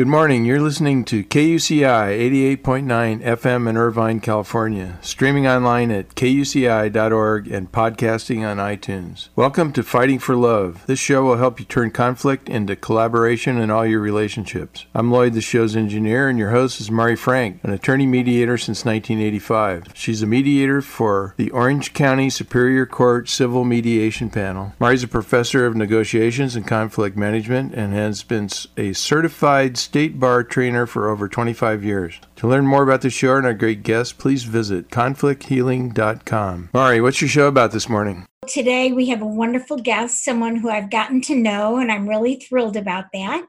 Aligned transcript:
Good 0.00 0.08
morning. 0.08 0.46
You're 0.46 0.62
listening 0.62 1.04
to 1.04 1.22
KUCI 1.22 2.56
88.9 2.62 3.22
FM 3.22 3.68
in 3.68 3.76
Irvine, 3.76 4.20
California, 4.20 4.96
streaming 5.02 5.46
online 5.46 5.90
at 5.90 6.14
kuci.org 6.14 7.52
and 7.52 7.70
podcasting 7.70 8.40
on 8.48 8.56
iTunes. 8.56 9.28
Welcome 9.36 9.74
to 9.74 9.82
Fighting 9.82 10.18
for 10.18 10.36
Love. 10.36 10.86
This 10.86 10.98
show 10.98 11.24
will 11.24 11.36
help 11.36 11.60
you 11.60 11.66
turn 11.66 11.90
conflict 11.90 12.48
into 12.48 12.76
collaboration 12.76 13.58
in 13.58 13.70
all 13.70 13.84
your 13.84 14.00
relationships. 14.00 14.86
I'm 14.94 15.10
Lloyd, 15.10 15.34
the 15.34 15.42
show's 15.42 15.76
engineer, 15.76 16.30
and 16.30 16.38
your 16.38 16.52
host 16.52 16.80
is 16.80 16.90
Mari 16.90 17.14
Frank, 17.14 17.62
an 17.62 17.70
attorney 17.70 18.06
mediator 18.06 18.56
since 18.56 18.86
1985. 18.86 19.88
She's 19.92 20.22
a 20.22 20.26
mediator 20.26 20.80
for 20.80 21.34
the 21.36 21.50
Orange 21.50 21.92
County 21.92 22.30
Superior 22.30 22.86
Court 22.86 23.28
Civil 23.28 23.66
Mediation 23.66 24.30
Panel. 24.30 24.72
Mari's 24.80 25.04
a 25.04 25.08
professor 25.08 25.66
of 25.66 25.76
negotiations 25.76 26.56
and 26.56 26.66
conflict 26.66 27.18
management 27.18 27.74
and 27.74 27.92
has 27.92 28.22
been 28.22 28.48
a 28.78 28.94
certified 28.94 29.76
state 29.90 30.20
bar 30.20 30.44
trainer 30.44 30.86
for 30.86 31.08
over 31.08 31.26
25 31.26 31.82
years. 31.82 32.20
To 32.36 32.46
learn 32.46 32.64
more 32.64 32.84
about 32.84 33.00
the 33.00 33.10
show 33.10 33.34
and 33.34 33.44
our 33.44 33.52
great 33.52 33.82
guests, 33.82 34.12
please 34.12 34.44
visit 34.44 34.88
conflicthealing.com. 34.88 36.70
Mari, 36.72 37.00
what's 37.00 37.20
your 37.20 37.28
show 37.28 37.48
about 37.48 37.72
this 37.72 37.88
morning? 37.88 38.24
Today 38.46 38.92
we 38.92 39.08
have 39.08 39.20
a 39.20 39.26
wonderful 39.26 39.78
guest, 39.78 40.24
someone 40.24 40.54
who 40.54 40.70
I've 40.70 40.90
gotten 40.90 41.20
to 41.22 41.34
know, 41.34 41.78
and 41.78 41.90
I'm 41.90 42.08
really 42.08 42.36
thrilled 42.36 42.76
about 42.76 43.06
that. 43.14 43.44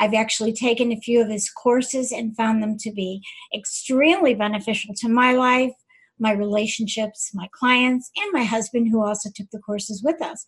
I've 0.00 0.14
actually 0.14 0.52
taken 0.52 0.90
a 0.90 1.00
few 1.00 1.22
of 1.22 1.28
his 1.28 1.48
courses 1.48 2.10
and 2.10 2.36
found 2.36 2.60
them 2.60 2.76
to 2.78 2.90
be 2.90 3.22
extremely 3.56 4.34
beneficial 4.34 4.96
to 4.96 5.08
my 5.08 5.34
life, 5.34 5.74
my 6.18 6.32
relationships, 6.32 7.30
my 7.34 7.48
clients, 7.52 8.10
and 8.16 8.32
my 8.32 8.42
husband, 8.42 8.88
who 8.90 9.06
also 9.06 9.30
took 9.32 9.46
the 9.52 9.60
courses 9.60 10.02
with 10.02 10.20
us. 10.20 10.44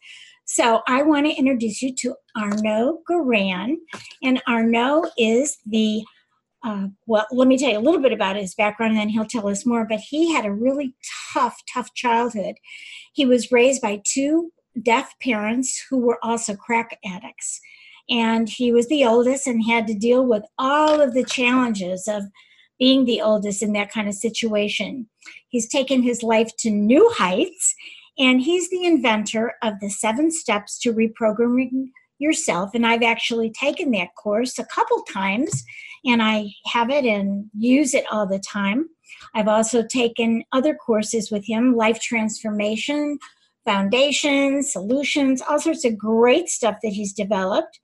So 0.46 0.80
I 0.86 1.02
want 1.02 1.26
to 1.26 1.34
introduce 1.34 1.82
you 1.82 1.94
to 1.96 2.14
Arno 2.36 3.00
Garan. 3.10 3.74
And 4.22 4.40
Arno 4.46 5.04
is 5.18 5.58
the, 5.66 6.04
uh, 6.64 6.86
well, 7.06 7.26
let 7.32 7.48
me 7.48 7.58
tell 7.58 7.70
you 7.70 7.78
a 7.78 7.80
little 7.80 8.00
bit 8.00 8.12
about 8.12 8.36
his 8.36 8.54
background 8.54 8.92
and 8.92 9.00
then 9.00 9.08
he'll 9.08 9.26
tell 9.26 9.48
us 9.48 9.66
more. 9.66 9.84
But 9.88 10.00
he 10.00 10.32
had 10.32 10.46
a 10.46 10.52
really 10.52 10.94
tough, 11.34 11.60
tough 11.72 11.92
childhood. 11.94 12.54
He 13.12 13.26
was 13.26 13.50
raised 13.50 13.82
by 13.82 14.00
two 14.06 14.52
deaf 14.82 15.12
parents 15.20 15.84
who 15.90 15.98
were 15.98 16.24
also 16.24 16.54
crack 16.54 16.98
addicts. 17.04 17.60
And 18.08 18.48
he 18.48 18.72
was 18.72 18.86
the 18.86 19.04
oldest 19.04 19.48
and 19.48 19.64
had 19.64 19.88
to 19.88 19.94
deal 19.94 20.24
with 20.24 20.44
all 20.58 21.00
of 21.00 21.12
the 21.12 21.24
challenges 21.24 22.06
of 22.06 22.22
being 22.78 23.04
the 23.04 23.20
oldest 23.20 23.62
in 23.62 23.72
that 23.72 23.90
kind 23.90 24.06
of 24.06 24.14
situation. 24.14 25.08
He's 25.48 25.68
taken 25.68 26.02
his 26.02 26.22
life 26.22 26.52
to 26.58 26.70
new 26.70 27.10
heights 27.16 27.74
and 28.18 28.40
he's 28.40 28.70
the 28.70 28.84
inventor 28.84 29.54
of 29.62 29.74
the 29.80 29.90
seven 29.90 30.30
steps 30.30 30.78
to 30.80 30.92
reprogramming 30.92 31.90
yourself. 32.18 32.70
And 32.74 32.86
I've 32.86 33.02
actually 33.02 33.50
taken 33.50 33.90
that 33.92 34.14
course 34.16 34.58
a 34.58 34.64
couple 34.64 35.02
times 35.02 35.64
and 36.04 36.22
I 36.22 36.50
have 36.66 36.90
it 36.90 37.04
and 37.04 37.50
use 37.56 37.94
it 37.94 38.04
all 38.10 38.26
the 38.26 38.38
time. 38.38 38.88
I've 39.34 39.48
also 39.48 39.82
taken 39.82 40.44
other 40.52 40.74
courses 40.74 41.30
with 41.30 41.46
him 41.46 41.76
life 41.76 42.00
transformation, 42.00 43.18
foundations, 43.64 44.72
solutions, 44.72 45.42
all 45.42 45.58
sorts 45.58 45.84
of 45.84 45.98
great 45.98 46.48
stuff 46.48 46.76
that 46.82 46.92
he's 46.92 47.12
developed. 47.12 47.80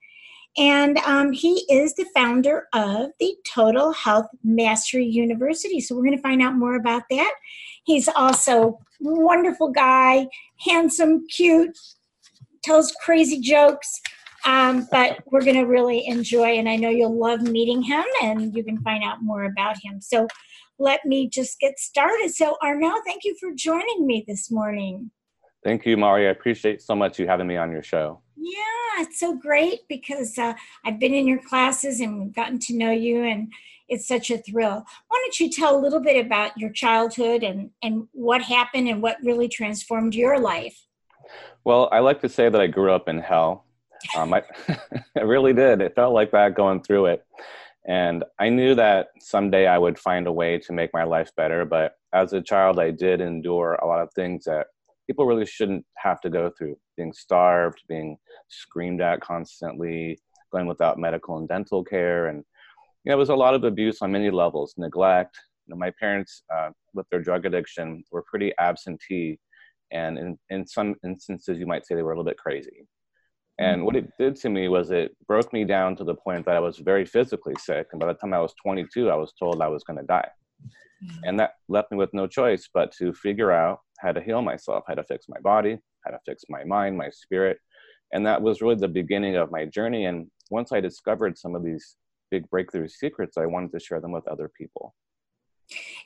And 0.59 0.99
um, 0.99 1.33
he 1.33 1.65
is 1.71 1.95
the 1.95 2.07
founder 2.15 2.69
of 2.75 3.11
the 3.19 3.35
Total 3.47 3.93
Health 3.93 4.27
Mastery 4.45 5.07
University. 5.07 5.81
So 5.81 5.95
we're 5.95 6.05
going 6.05 6.17
to 6.17 6.23
find 6.23 6.43
out 6.43 6.57
more 6.57 6.77
about 6.77 7.05
that. 7.11 7.33
He's 7.85 8.09
also 8.09 8.79
wonderful 9.01 9.71
guy, 9.71 10.29
handsome, 10.67 11.27
cute, 11.29 11.77
tells 12.63 12.93
crazy 13.05 13.41
jokes. 13.41 14.01
Um, 14.45 14.89
but 14.91 15.21
we're 15.31 15.43
going 15.45 15.57
to 15.57 15.67
really 15.67 16.07
enjoy, 16.07 16.59
and 16.59 16.69
I 16.69 16.77
know 16.77 16.89
you'll 16.89 17.17
love 17.17 17.43
meeting 17.43 17.83
him, 17.83 18.05
and 18.23 18.55
you 18.55 18.65
can 18.65 18.81
find 18.83 19.05
out 19.05 19.19
more 19.23 19.45
about 19.45 19.77
him. 19.83 20.01
So 20.01 20.27
let 20.79 21.05
me 21.05 21.29
just 21.29 21.61
get 21.61 21.79
started. 21.79 22.35
So, 22.35 22.57
Arno, 22.61 22.93
thank 23.07 23.23
you 23.25 23.37
for 23.39 23.53
joining 23.55 24.07
me 24.07 24.25
this 24.27 24.51
morning. 24.51 25.11
Thank 25.63 25.87
you, 25.87 25.97
Mari. 25.97 26.27
I 26.27 26.31
appreciate 26.31 26.83
so 26.83 26.97
much 26.97 27.21
you 27.21 27.29
having 27.29 27.47
me 27.47 27.57
on 27.57 27.71
your 27.71 27.85
show. 27.85 28.22
Yeah, 28.45 29.03
it's 29.03 29.21
so 29.21 29.37
great 29.37 29.87
because 29.89 30.37
uh, 30.37 30.55
I've 30.85 30.99
been 30.99 31.15
in 31.15 31.29
your 31.29 31.39
classes 31.39 32.01
and 32.01 32.35
gotten 32.35 32.59
to 32.61 32.77
know 32.77 32.91
you, 32.91 33.23
and 33.23 33.53
it's 33.89 34.09
such 34.09 34.33
a 34.33 34.39
thrill. 34.39 34.85
Why 35.07 35.23
don't 35.23 35.39
you 35.39 35.49
tell 35.49 35.77
a 35.77 35.81
little 35.81 36.01
bit 36.01 36.27
about 36.27 36.59
your 36.59 36.71
childhood 36.71 37.45
and, 37.45 37.71
and 37.85 38.09
what 38.11 38.43
happened 38.43 38.89
and 38.89 39.01
what 39.01 39.19
really 39.23 39.47
transformed 39.47 40.17
your 40.17 40.41
life? 40.41 40.77
Well, 41.63 41.89
I 41.93 42.01
like 42.01 42.21
to 42.23 42.29
say 42.29 42.49
that 42.49 42.61
I 42.61 42.67
grew 42.67 42.93
up 42.93 43.09
in 43.09 43.21
hell. 43.21 43.65
Um, 44.17 44.35
I, 44.35 44.43
I 45.17 45.21
really 45.21 45.53
did. 45.53 45.81
It 45.81 45.95
felt 45.95 46.13
like 46.13 46.33
that 46.33 46.57
going 46.57 46.83
through 46.83 47.07
it. 47.07 47.25
And 47.87 48.25
I 48.41 48.49
knew 48.49 48.75
that 48.75 49.11
someday 49.21 49.69
I 49.69 49.79
would 49.79 50.01
find 50.01 50.27
a 50.27 50.33
way 50.33 50.59
to 50.59 50.73
make 50.73 50.91
my 50.93 51.05
life 51.05 51.31
better. 51.37 51.65
But 51.65 51.95
as 52.13 52.33
a 52.33 52.43
child, 52.43 52.81
I 52.81 52.91
did 52.91 53.21
endure 53.21 53.75
a 53.75 53.87
lot 53.87 54.03
of 54.03 54.13
things 54.15 54.47
that 54.47 54.67
people 55.07 55.27
really 55.27 55.47
shouldn't 55.47 55.85
have 55.97 56.21
to 56.21 56.31
go 56.31 56.51
through 56.57 56.77
being 56.97 57.13
starved, 57.13 57.83
being 57.89 58.17
screamed 58.49 59.01
at 59.01 59.21
constantly, 59.21 60.19
going 60.53 60.67
without 60.67 60.99
medical 60.99 61.39
and 61.39 61.49
dental 61.49 61.83
care. 61.83 62.27
And, 62.29 62.45
you 63.05 63.11
know, 63.11 63.15
it 63.15 63.19
was 63.19 63.31
a 63.31 63.35
lot 63.35 63.55
of 63.55 63.65
abuse 63.65 64.03
on 64.03 64.13
many 64.13 64.31
levels, 64.31 64.75
neglect. 64.77 65.37
You 65.67 65.75
know, 65.75 65.79
my 65.79 65.93
parents, 65.99 66.43
uh, 66.55 66.71
with 66.95 67.07
their 67.11 67.21
drug 67.21 67.47
addiction, 67.47 68.05
were 68.13 68.23
pretty 68.23 68.53
absentee. 68.59 69.39
And 69.91 70.19
in, 70.19 70.39
in 70.51 70.67
some 70.67 70.97
instances, 71.05 71.59
you 71.59 71.67
might 71.67 71.87
say 71.87 71.95
they 71.95 72.03
were 72.03 72.13
a 72.13 72.17
little 72.17 72.31
bit 72.31 72.39
crazy. 72.39 72.87
And 73.59 73.85
what 73.85 73.97
it 73.97 74.11
did 74.19 74.37
to 74.37 74.49
me 74.49 74.69
was 74.69 74.91
it 74.91 75.15
broke 75.29 75.53
me 75.53 75.65
down 75.65 75.95
to 75.97 76.05
the 76.05 76.15
point 76.15 76.47
that 76.47 76.57
I 76.57 76.61
was 76.61 76.79
very 76.79 77.05
physically 77.05 77.55
sick. 77.59 77.89
And 77.93 78.01
by 78.01 78.07
the 78.07 78.15
time 78.15 78.33
I 78.33 78.41
was 78.41 78.55
22, 78.63 79.11
I 79.11 79.15
was 79.15 79.33
told 79.39 79.61
I 79.61 79.69
was 79.69 79.85
going 79.85 79.99
to 79.99 80.05
die. 80.05 80.29
Mm-hmm. 81.05 81.19
And 81.25 81.41
that 81.41 81.53
left 81.69 81.91
me 81.91 81.99
with 81.99 82.13
no 82.13 82.27
choice 82.27 82.69
but 82.73 82.93
to 82.99 83.13
figure 83.13 83.51
out 83.51 83.81
how 83.99 84.13
to 84.13 84.21
heal 84.21 84.43
myself, 84.43 84.85
how 84.87 84.95
to 84.95 85.05
fix 85.05 85.27
my 85.29 85.41
body, 85.41 85.79
how 86.05 86.13
to 86.13 86.19
fix 86.27 86.45
my 86.49 86.65
mind, 86.65 86.97
my 86.97 87.11
spirit. 87.11 87.59
And 88.13 88.27
that 88.27 88.43
was 88.43 88.61
really 88.61 88.77
the 88.77 88.89
beginning 88.89 89.37
of 89.37 89.51
my 89.51 89.65
journey. 89.65 90.05
And 90.05 90.29
once 90.51 90.73
I 90.73 90.81
discovered 90.81 91.39
some 91.39 91.55
of 91.55 91.65
these 91.65 91.97
big 92.31 92.49
breakthrough 92.51 92.89
secrets, 92.89 93.37
I 93.37 93.47
wanted 93.47 93.73
to 93.73 93.81
share 93.81 94.01
them 94.01 94.13
with 94.13 94.27
other 94.29 94.51
people. 94.57 94.95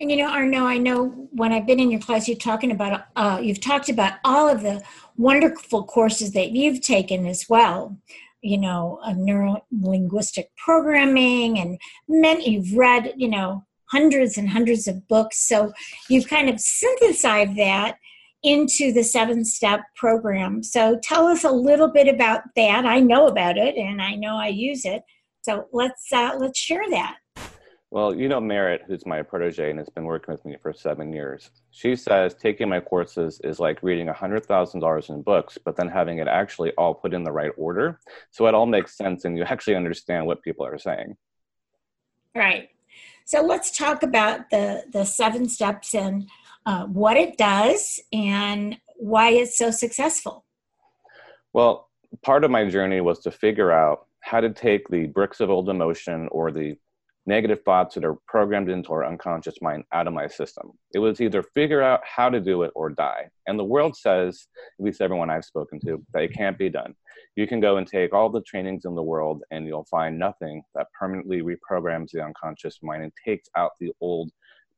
And 0.01 0.11
you 0.11 0.17
know, 0.17 0.29
Arno, 0.29 0.65
I 0.65 0.79
know 0.79 1.29
when 1.33 1.53
I've 1.53 1.67
been 1.67 1.81
in 1.81 1.91
your 1.91 2.01
class, 2.01 2.29
you're 2.29 2.37
talking 2.37 2.71
about, 2.71 3.07
uh, 3.17 3.41
you've 3.43 3.61
talked 3.61 3.89
about 3.89 4.15
all 4.25 4.49
of 4.49 4.63
the 4.63 4.83
wonderful 5.17 5.85
courses 5.85 6.33
that 6.33 6.53
you've 6.53 6.81
taken 6.81 7.27
as 7.27 7.47
well. 7.49 7.97
You 8.43 8.59
know, 8.59 9.01
neuro 9.17 9.65
linguistic 9.73 10.51
programming, 10.57 11.59
and 11.59 11.81
many 12.07 12.51
you've 12.51 12.77
read. 12.77 13.15
You 13.17 13.29
know, 13.29 13.67
hundreds 13.91 14.37
and 14.39 14.49
hundreds 14.49 14.89
of 14.89 15.07
books. 15.09 15.47
So 15.49 15.73
you've 16.09 16.29
kind 16.29 16.49
of 16.49 16.61
synthesized 16.61 17.57
that 17.57 17.99
into 18.43 18.93
the 18.93 19.03
seven 19.03 19.45
step 19.45 19.81
program. 19.97 20.63
So 20.63 20.99
tell 21.03 21.27
us 21.27 21.45
a 21.45 21.51
little 21.51 21.89
bit 21.89 22.09
about 22.09 22.43
that. 22.55 22.85
I 22.85 23.01
know 23.01 23.27
about 23.27 23.57
it 23.57 23.77
and 23.77 24.01
I 24.01 24.15
know 24.15 24.37
I 24.37 24.49
use 24.49 24.85
it. 24.85 25.03
So 25.43 25.67
let's 25.73 26.13
uh, 26.13 26.37
let's 26.39 26.59
share 26.59 26.89
that. 26.91 27.17
Well, 27.91 28.15
you 28.15 28.29
know 28.29 28.41
Merritt, 28.41 28.83
who's 28.87 29.07
my 29.07 29.23
protege 29.23 29.71
and 29.71 29.79
has 29.79 29.89
been 29.89 30.05
working 30.05 30.33
with 30.33 30.45
me 30.45 30.57
for 30.61 30.73
seven 30.73 31.13
years. 31.13 31.51
She 31.71 31.95
says 31.95 32.35
taking 32.35 32.69
my 32.69 32.81
courses 32.81 33.41
is 33.45 33.61
like 33.61 33.83
reading 33.83 34.09
$100,000 34.09 35.11
in 35.11 35.23
books, 35.23 35.57
but 35.65 35.77
then 35.77 35.89
having 35.89 36.19
it 36.19 36.27
actually 36.27 36.73
all 36.73 36.95
put 36.95 37.15
in 37.15 37.23
the 37.23 37.31
right 37.31 37.53
order. 37.57 38.01
So 38.33 38.47
it 38.49 38.55
all 38.55 38.67
makes 38.67 38.97
sense 38.97 39.25
and 39.25 39.39
you 39.39 39.45
actually 39.45 39.77
understand 39.77 40.27
what 40.27 40.43
people 40.43 40.67
are 40.67 40.79
saying. 40.79 41.17
Right. 42.35 42.69
So 43.27 43.43
let's 43.43 43.77
talk 43.77 44.05
about 44.05 44.51
the, 44.51 44.85
the 44.93 45.05
seven 45.05 45.49
steps 45.49 45.95
and 45.95 46.29
uh, 46.65 46.85
what 46.87 47.17
it 47.17 47.37
does 47.37 48.01
and 48.13 48.79
why 48.97 49.31
it's 49.31 49.59
so 49.59 49.73
successful. 49.73 50.45
Well, 51.53 51.89
part 52.23 52.45
of 52.45 52.53
my 52.53 52.69
journey 52.69 53.01
was 53.01 53.19
to 53.21 53.33
figure 53.33 53.73
out 53.73 54.07
how 54.21 54.41
to 54.41 54.51
take 54.51 54.89
the 54.89 55.07
bricks 55.07 55.41
of 55.41 55.51
old 55.51 55.69
emotion 55.69 56.29
or 56.31 56.53
the 56.53 56.77
negative 57.27 57.61
thoughts 57.65 57.95
that 57.95 58.05
are 58.05 58.17
programmed 58.29 58.71
into 58.71 58.93
our 58.93 59.05
unconscious 59.05 59.57
mind 59.61 59.85
out 59.93 60.07
of 60.07 60.13
my 60.13 60.27
system. 60.27 60.71
It 60.95 61.01
was 61.01 61.21
either 61.21 61.43
figure 61.43 61.83
out 61.83 62.01
how 62.05 62.31
to 62.31 62.41
do 62.41 62.63
it 62.63 62.73
or 62.75 62.91
die. 62.91 63.29
And 63.47 63.59
the 63.59 63.65
world 63.65 63.97
says, 63.97 64.47
at 64.79 64.85
least 64.85 65.01
everyone 65.01 65.29
I've 65.29 65.45
spoken 65.45 65.81
to, 65.81 66.03
that 66.13 66.23
it 66.23 66.35
can't 66.35 66.57
be 66.57 66.69
done. 66.69 66.95
You 67.35 67.47
can 67.47 67.61
go 67.61 67.77
and 67.77 67.87
take 67.87 68.15
all 68.15 68.31
the 68.31 68.43
trainings 68.43 68.85
in 68.85 68.95
the 68.95 69.03
world 69.03 69.43
and 69.51 69.67
you'll 69.67 69.87
find 69.91 70.19
nothing 70.19 70.63
that 70.75 70.87
permanently 70.99 71.43
reprograms 71.43 72.11
the 72.13 72.25
unconscious 72.25 72.79
mind 72.83 73.03
and 73.03 73.13
takes 73.25 73.49
out 73.57 73.73
the 73.81 73.93
old 74.01 74.31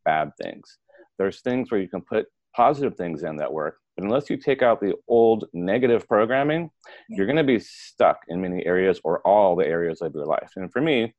bad 0.05 0.31
things. 0.43 0.79
There's 1.19 1.41
things 1.41 1.71
where 1.71 1.81
you 1.81 1.89
can 1.89 2.01
put 2.01 2.27
positive 2.57 2.97
things 2.97 3.23
in 3.23 3.37
that 3.37 3.53
work, 3.53 3.77
but 3.97 4.05
unless 4.05 4.31
you 4.31 4.37
take 4.37 4.63
out 4.63 4.81
the 4.81 4.95
old 5.07 5.45
negative 5.53 6.09
programming, 6.09 6.71
you're 7.11 7.27
going 7.27 7.37
to 7.37 7.45
be 7.45 7.59
stuck 7.59 8.21
in 8.29 8.41
many 8.41 8.65
areas 8.65 9.01
or 9.05 9.21
all 9.21 9.55
the 9.55 9.67
areas 9.67 10.01
of 10.01 10.15
your 10.15 10.27
life. 10.27 10.51
And 10.57 10.73
for 10.73 10.81
me, 10.81 11.15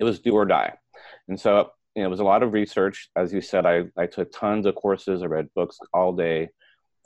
it 0.00 0.04
was 0.04 0.20
do 0.20 0.32
or 0.34 0.44
die. 0.44 0.74
And 1.28 1.38
so, 1.38 1.70
you 1.94 2.02
know, 2.02 2.08
it 2.08 2.10
was 2.10 2.20
a 2.20 2.24
lot 2.24 2.42
of 2.42 2.52
research. 2.52 3.08
As 3.16 3.32
you 3.32 3.40
said, 3.40 3.66
I, 3.66 3.84
I 3.96 4.06
took 4.06 4.32
tons 4.32 4.66
of 4.66 4.74
courses, 4.74 5.22
I 5.22 5.26
read 5.26 5.48
books 5.54 5.78
all 5.92 6.12
day, 6.12 6.48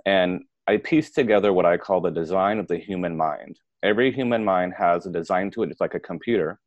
and 0.04 0.42
I 0.66 0.78
pieced 0.78 1.14
together 1.14 1.52
what 1.52 1.66
I 1.66 1.76
call 1.76 2.00
the 2.00 2.10
design 2.10 2.58
of 2.58 2.68
the 2.68 2.78
human 2.78 3.16
mind. 3.16 3.58
Every 3.82 4.10
human 4.10 4.44
mind 4.44 4.74
has 4.76 5.06
a 5.06 5.10
design 5.10 5.50
to 5.52 5.62
it, 5.62 5.70
it's 5.70 5.80
like 5.80 5.94
a 5.94 6.00
computer. 6.00 6.58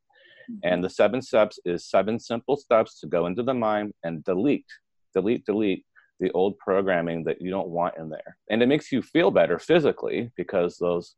Mm-hmm. 0.50 0.60
And 0.64 0.84
the 0.84 0.90
seven 0.90 1.22
steps 1.22 1.60
is 1.66 1.90
seven 1.90 2.20
simple 2.20 2.58
steps 2.58 3.00
to 3.00 3.08
go 3.08 3.26
into 3.26 3.44
the 3.44 3.54
mind 3.54 3.94
and 4.04 4.24
delete, 4.24 4.66
delete, 5.14 5.46
delete 5.46 5.86
the 6.20 6.32
old 6.32 6.58
programming 6.58 7.24
that 7.24 7.42
you 7.42 7.50
don't 7.50 7.70
want 7.70 7.98
in 7.98 8.10
there. 8.10 8.38
And 8.50 8.62
it 8.62 8.68
makes 8.68 8.92
you 8.92 9.02
feel 9.02 9.32
better 9.32 9.58
physically 9.60 10.32
because 10.36 10.78
those 10.78 11.16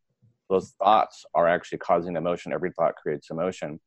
those 0.49 0.73
thoughts 0.83 1.23
are 1.33 1.47
actually 1.47 1.77
causing 1.77 2.17
emotion. 2.17 2.51
Every 2.51 2.73
thought 2.73 2.95
creates 2.97 3.29
emotion 3.29 3.79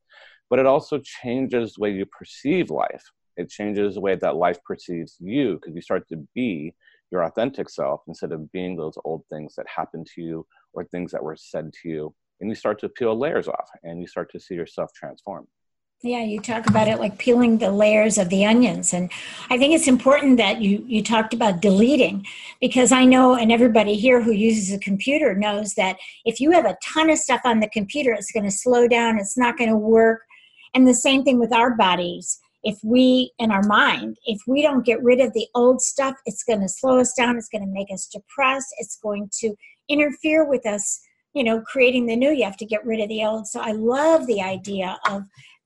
but 0.55 0.61
it 0.61 0.67
also 0.67 1.01
changes 1.01 1.75
the 1.75 1.81
way 1.81 1.91
you 1.91 2.07
perceive 2.07 2.71
life. 2.71 3.03
It 3.37 3.51
changes 3.51 3.95
the 3.95 4.01
way 4.01 4.15
that 4.15 4.37
life 4.37 4.63
perceives 4.63 5.17
you 5.19 5.55
because 5.55 5.75
you 5.75 5.83
start 5.83 6.07
to 6.11 6.29
be 6.33 6.73
your 7.11 7.25
authentic 7.25 7.69
self 7.69 8.03
instead 8.07 8.31
of 8.31 8.53
being 8.53 8.77
those 8.77 8.97
old 9.05 9.25
things 9.29 9.57
that 9.57 9.67
happened 9.67 10.07
to 10.15 10.23
you 10.23 10.47
or 10.73 10.85
things 10.85 11.11
that 11.11 11.25
were 11.25 11.35
said 11.35 11.73
to 11.83 11.89
you. 11.89 12.15
And 12.41 12.49
you 12.49 12.55
start 12.55 12.79
to 12.83 12.89
peel 12.89 13.19
layers 13.19 13.49
off 13.49 13.69
and 13.83 14.01
you 14.01 14.07
start 14.07 14.31
to 14.31 14.39
see 14.39 14.55
yourself 14.55 14.93
transform. 14.95 15.49
Yeah, 16.03 16.23
you 16.23 16.39
talk 16.39 16.69
about 16.69 16.87
it 16.87 17.01
like 17.01 17.19
peeling 17.19 17.59
the 17.59 17.73
layers 17.73 18.17
of 18.17 18.29
the 18.29 18.45
onions. 18.45 18.93
And 18.93 19.11
I 19.51 19.59
think 19.59 19.75
it's 19.75 19.89
important 19.89 20.37
that 20.37 20.61
you, 20.61 20.85
you 20.87 21.03
talked 21.03 21.35
about 21.35 21.63
deleting 21.63 22.27
because 22.61 22.93
I 22.93 23.07
know, 23.07 23.35
and 23.35 23.51
everybody 23.51 23.95
here 23.95 24.23
who 24.23 24.31
uses 24.31 24.73
a 24.73 24.79
computer 24.79 25.35
knows 25.35 25.75
that 25.75 25.97
if 26.25 26.41
you 26.41 26.53
have 26.53 26.67
a 26.67 26.77
ton 26.85 27.11
of 27.11 27.19
stuff 27.19 27.41
on 27.45 27.59
the 27.59 27.71
computer, 27.71 28.13
it's 28.13 28.31
going 28.31 28.45
to 28.45 28.53
slow 28.53 28.87
down, 28.87 29.19
it's 29.19 29.37
not 29.37 29.57
going 29.57 29.71
to 29.71 29.77
work. 29.77 30.21
And 30.75 30.87
the 30.87 30.95
same 30.95 31.25
thing 31.25 31.39
with 31.39 31.53
our 31.53 31.75
bodies. 31.77 32.39
If 32.63 32.79
we, 32.83 33.33
in 33.39 33.51
our 33.51 33.63
mind, 33.63 34.17
if 34.25 34.41
we 34.47 34.63
don't 34.63 34.87
get 34.87 35.03
rid 35.03 35.21
of 35.21 35.33
the 35.35 35.47
old 35.55 35.83
stuff, 35.83 36.17
it's 36.25 36.43
going 36.43 36.61
to 36.61 36.69
slow 36.69 36.99
us 36.99 37.13
down, 37.13 37.37
it's 37.37 37.49
going 37.49 37.65
to 37.65 37.71
make 37.71 37.89
us 37.93 38.07
depressed, 38.07 38.75
it's 38.79 38.99
going 39.03 39.29
to 39.41 39.55
interfere 39.89 40.49
with 40.49 40.67
us, 40.67 41.01
you 41.35 41.45
know, 41.45 41.61
creating 41.61 42.07
the 42.07 42.17
new. 42.17 42.31
You 42.31 42.45
have 42.45 42.57
to 42.57 42.67
get 42.67 42.85
rid 42.87 43.01
of 43.01 43.09
the 43.11 43.23
old. 43.23 43.47
So 43.47 43.61
I 43.61 43.73
love 43.73 44.27
the 44.27 44.41
idea 44.41 44.99
of 45.11 45.25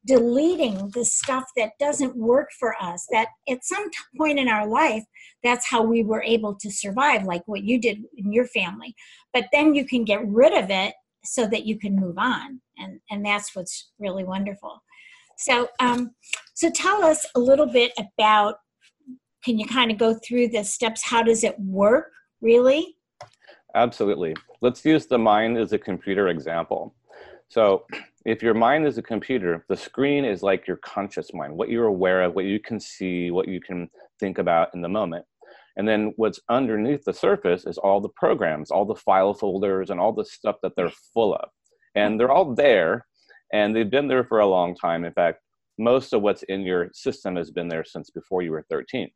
deleting 0.08 0.90
the 0.94 1.04
stuff 1.04 1.44
that 1.56 1.72
doesn't 1.78 2.16
work 2.16 2.48
for 2.58 2.74
us 2.80 3.06
that 3.10 3.28
at 3.48 3.64
some 3.64 3.84
point 4.16 4.38
in 4.38 4.48
our 4.48 4.66
life 4.66 5.04
that's 5.42 5.68
how 5.68 5.82
we 5.82 6.02
were 6.02 6.22
able 6.22 6.54
to 6.54 6.70
survive 6.70 7.24
like 7.24 7.42
what 7.46 7.62
you 7.62 7.80
did 7.80 7.98
in 8.16 8.32
your 8.32 8.46
family 8.46 8.94
but 9.34 9.46
then 9.52 9.74
you 9.74 9.84
can 9.84 10.04
get 10.04 10.26
rid 10.26 10.52
of 10.52 10.70
it 10.70 10.94
so 11.24 11.46
that 11.46 11.66
you 11.66 11.78
can 11.78 11.96
move 11.96 12.16
on 12.16 12.60
and 12.78 13.00
and 13.10 13.26
that's 13.26 13.54
what's 13.54 13.90
really 13.98 14.24
wonderful 14.24 14.82
so, 15.38 15.68
um, 15.80 16.10
so 16.54 16.70
tell 16.70 17.04
us 17.04 17.26
a 17.34 17.40
little 17.40 17.66
bit 17.66 17.92
about. 17.98 18.56
Can 19.44 19.58
you 19.58 19.66
kind 19.66 19.90
of 19.90 19.98
go 19.98 20.14
through 20.14 20.48
the 20.48 20.64
steps? 20.64 21.02
How 21.02 21.22
does 21.22 21.44
it 21.44 21.58
work, 21.60 22.10
really? 22.40 22.96
Absolutely. 23.74 24.34
Let's 24.60 24.84
use 24.84 25.06
the 25.06 25.18
mind 25.18 25.56
as 25.56 25.72
a 25.72 25.78
computer 25.78 26.28
example. 26.28 26.94
So, 27.48 27.86
if 28.26 28.42
your 28.42 28.52
mind 28.52 28.86
is 28.86 28.98
a 28.98 29.02
computer, 29.02 29.64
the 29.68 29.76
screen 29.76 30.24
is 30.24 30.42
like 30.42 30.66
your 30.66 30.76
conscious 30.78 31.32
mind, 31.32 31.56
what 31.56 31.70
you're 31.70 31.86
aware 31.86 32.22
of, 32.22 32.34
what 32.34 32.44
you 32.44 32.60
can 32.60 32.78
see, 32.78 33.30
what 33.30 33.48
you 33.48 33.60
can 33.60 33.88
think 34.20 34.38
about 34.38 34.74
in 34.74 34.82
the 34.82 34.88
moment. 34.88 35.24
And 35.76 35.88
then 35.88 36.12
what's 36.16 36.40
underneath 36.50 37.04
the 37.04 37.14
surface 37.14 37.64
is 37.64 37.78
all 37.78 38.00
the 38.00 38.10
programs, 38.10 38.70
all 38.70 38.84
the 38.84 38.96
file 38.96 39.32
folders, 39.32 39.90
and 39.90 40.00
all 40.00 40.12
the 40.12 40.24
stuff 40.24 40.56
that 40.62 40.72
they're 40.76 40.92
full 41.14 41.34
of. 41.36 41.48
And 41.94 42.18
they're 42.18 42.32
all 42.32 42.54
there, 42.54 43.06
and 43.52 43.74
they've 43.74 43.90
been 43.90 44.08
there 44.08 44.24
for 44.24 44.40
a 44.40 44.46
long 44.46 44.74
time. 44.74 45.04
In 45.04 45.12
fact, 45.12 45.40
most 45.78 46.12
of 46.12 46.22
what's 46.22 46.42
in 46.44 46.62
your 46.62 46.90
system 46.92 47.36
has 47.36 47.50
been 47.50 47.68
there 47.68 47.84
since 47.84 48.10
before 48.10 48.42
you 48.42 48.52
were 48.52 48.66
13. 48.68 49.08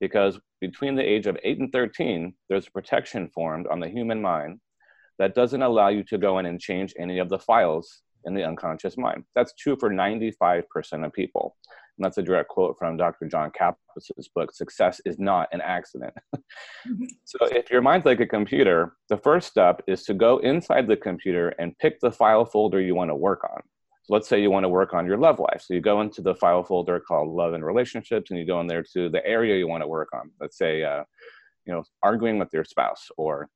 Because 0.00 0.38
between 0.60 0.94
the 0.94 1.02
age 1.02 1.26
of 1.26 1.38
8 1.42 1.58
and 1.58 1.72
13, 1.72 2.34
there's 2.48 2.66
a 2.66 2.70
protection 2.70 3.28
formed 3.34 3.66
on 3.68 3.80
the 3.80 3.88
human 3.88 4.20
mind 4.20 4.60
that 5.18 5.34
doesn't 5.34 5.62
allow 5.62 5.88
you 5.88 6.02
to 6.04 6.18
go 6.18 6.38
in 6.38 6.46
and 6.46 6.60
change 6.60 6.94
any 6.98 7.18
of 7.18 7.28
the 7.28 7.38
files 7.38 8.02
in 8.24 8.34
the 8.34 8.44
unconscious 8.44 8.96
mind. 8.98 9.24
That's 9.34 9.54
true 9.54 9.76
for 9.78 9.90
95% 9.90 10.64
of 11.06 11.12
people. 11.12 11.56
And 11.96 12.04
that's 12.04 12.18
a 12.18 12.22
direct 12.22 12.50
quote 12.50 12.76
from 12.78 12.98
Dr. 12.98 13.26
John 13.26 13.50
Kappas's 13.50 14.28
book, 14.34 14.52
Success 14.52 15.00
is 15.06 15.18
Not 15.18 15.48
an 15.52 15.60
Accident. 15.60 16.14
So 17.24 17.38
if 17.46 17.70
your 17.70 17.82
mind's 17.82 18.06
like 18.06 18.20
a 18.20 18.26
computer, 18.26 18.92
the 19.08 19.16
first 19.16 19.48
step 19.48 19.82
is 19.88 20.04
to 20.04 20.14
go 20.14 20.38
inside 20.38 20.86
the 20.86 20.96
computer 20.96 21.48
and 21.58 21.76
pick 21.78 21.98
the 21.98 22.12
file 22.12 22.44
folder 22.44 22.80
you 22.80 22.94
want 22.94 23.10
to 23.10 23.16
work 23.16 23.42
on. 23.42 23.60
So 24.06 24.14
let's 24.14 24.28
say 24.28 24.40
you 24.40 24.52
want 24.52 24.62
to 24.62 24.68
work 24.68 24.94
on 24.94 25.04
your 25.04 25.16
love 25.16 25.40
life. 25.40 25.64
So 25.66 25.74
you 25.74 25.80
go 25.80 26.00
into 26.00 26.22
the 26.22 26.36
file 26.36 26.62
folder 26.62 27.00
called 27.00 27.28
Love 27.28 27.54
and 27.54 27.64
Relationships, 27.64 28.30
and 28.30 28.38
you 28.38 28.46
go 28.46 28.60
in 28.60 28.68
there 28.68 28.84
to 28.92 29.08
the 29.08 29.24
area 29.26 29.58
you 29.58 29.66
want 29.66 29.82
to 29.82 29.88
work 29.88 30.10
on. 30.14 30.30
Let's 30.40 30.56
say, 30.56 30.84
uh, 30.84 31.02
you 31.64 31.72
know, 31.72 31.82
arguing 32.04 32.38
with 32.38 32.50
your 32.52 32.64
spouse 32.64 33.08
or 33.16 33.48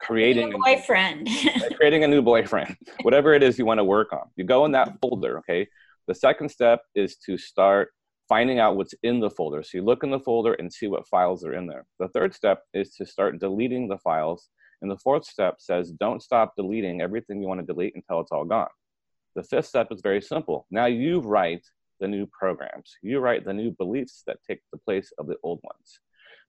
creating 0.00 0.54
a 0.54 0.58
boyfriend, 0.58 1.28
a, 1.70 1.74
creating 1.74 2.02
a 2.02 2.08
new 2.08 2.22
boyfriend, 2.22 2.78
whatever 3.02 3.34
it 3.34 3.42
is 3.42 3.58
you 3.58 3.66
want 3.66 3.76
to 3.76 3.84
work 3.84 4.10
on. 4.14 4.30
You 4.36 4.44
go 4.44 4.64
in 4.64 4.72
that 4.72 4.98
folder. 5.02 5.38
Okay. 5.40 5.68
The 6.06 6.14
second 6.14 6.48
step 6.48 6.80
is 6.94 7.16
to 7.26 7.36
start 7.36 7.90
finding 8.26 8.60
out 8.60 8.76
what's 8.76 8.94
in 9.02 9.20
the 9.20 9.28
folder. 9.28 9.62
So 9.62 9.76
you 9.76 9.84
look 9.84 10.02
in 10.02 10.10
the 10.10 10.20
folder 10.20 10.54
and 10.54 10.72
see 10.72 10.86
what 10.86 11.06
files 11.08 11.44
are 11.44 11.52
in 11.52 11.66
there. 11.66 11.84
The 11.98 12.08
third 12.08 12.34
step 12.34 12.62
is 12.72 12.94
to 12.94 13.04
start 13.04 13.38
deleting 13.38 13.88
the 13.88 13.98
files. 13.98 14.48
And 14.80 14.90
the 14.90 14.96
fourth 14.96 15.26
step 15.26 15.56
says 15.58 15.90
don't 15.90 16.22
stop 16.22 16.54
deleting 16.56 17.02
everything 17.02 17.42
you 17.42 17.48
want 17.48 17.60
to 17.60 17.66
delete 17.66 17.96
until 17.96 18.20
it's 18.20 18.32
all 18.32 18.46
gone. 18.46 18.68
The 19.38 19.44
fifth 19.44 19.66
step 19.66 19.92
is 19.92 20.00
very 20.02 20.20
simple. 20.20 20.66
Now 20.68 20.86
you 20.86 21.20
write 21.20 21.64
the 22.00 22.08
new 22.08 22.26
programs. 22.26 22.96
You 23.04 23.20
write 23.20 23.44
the 23.44 23.52
new 23.52 23.70
beliefs 23.70 24.24
that 24.26 24.38
take 24.42 24.58
the 24.72 24.78
place 24.78 25.12
of 25.16 25.28
the 25.28 25.36
old 25.44 25.60
ones. 25.62 26.00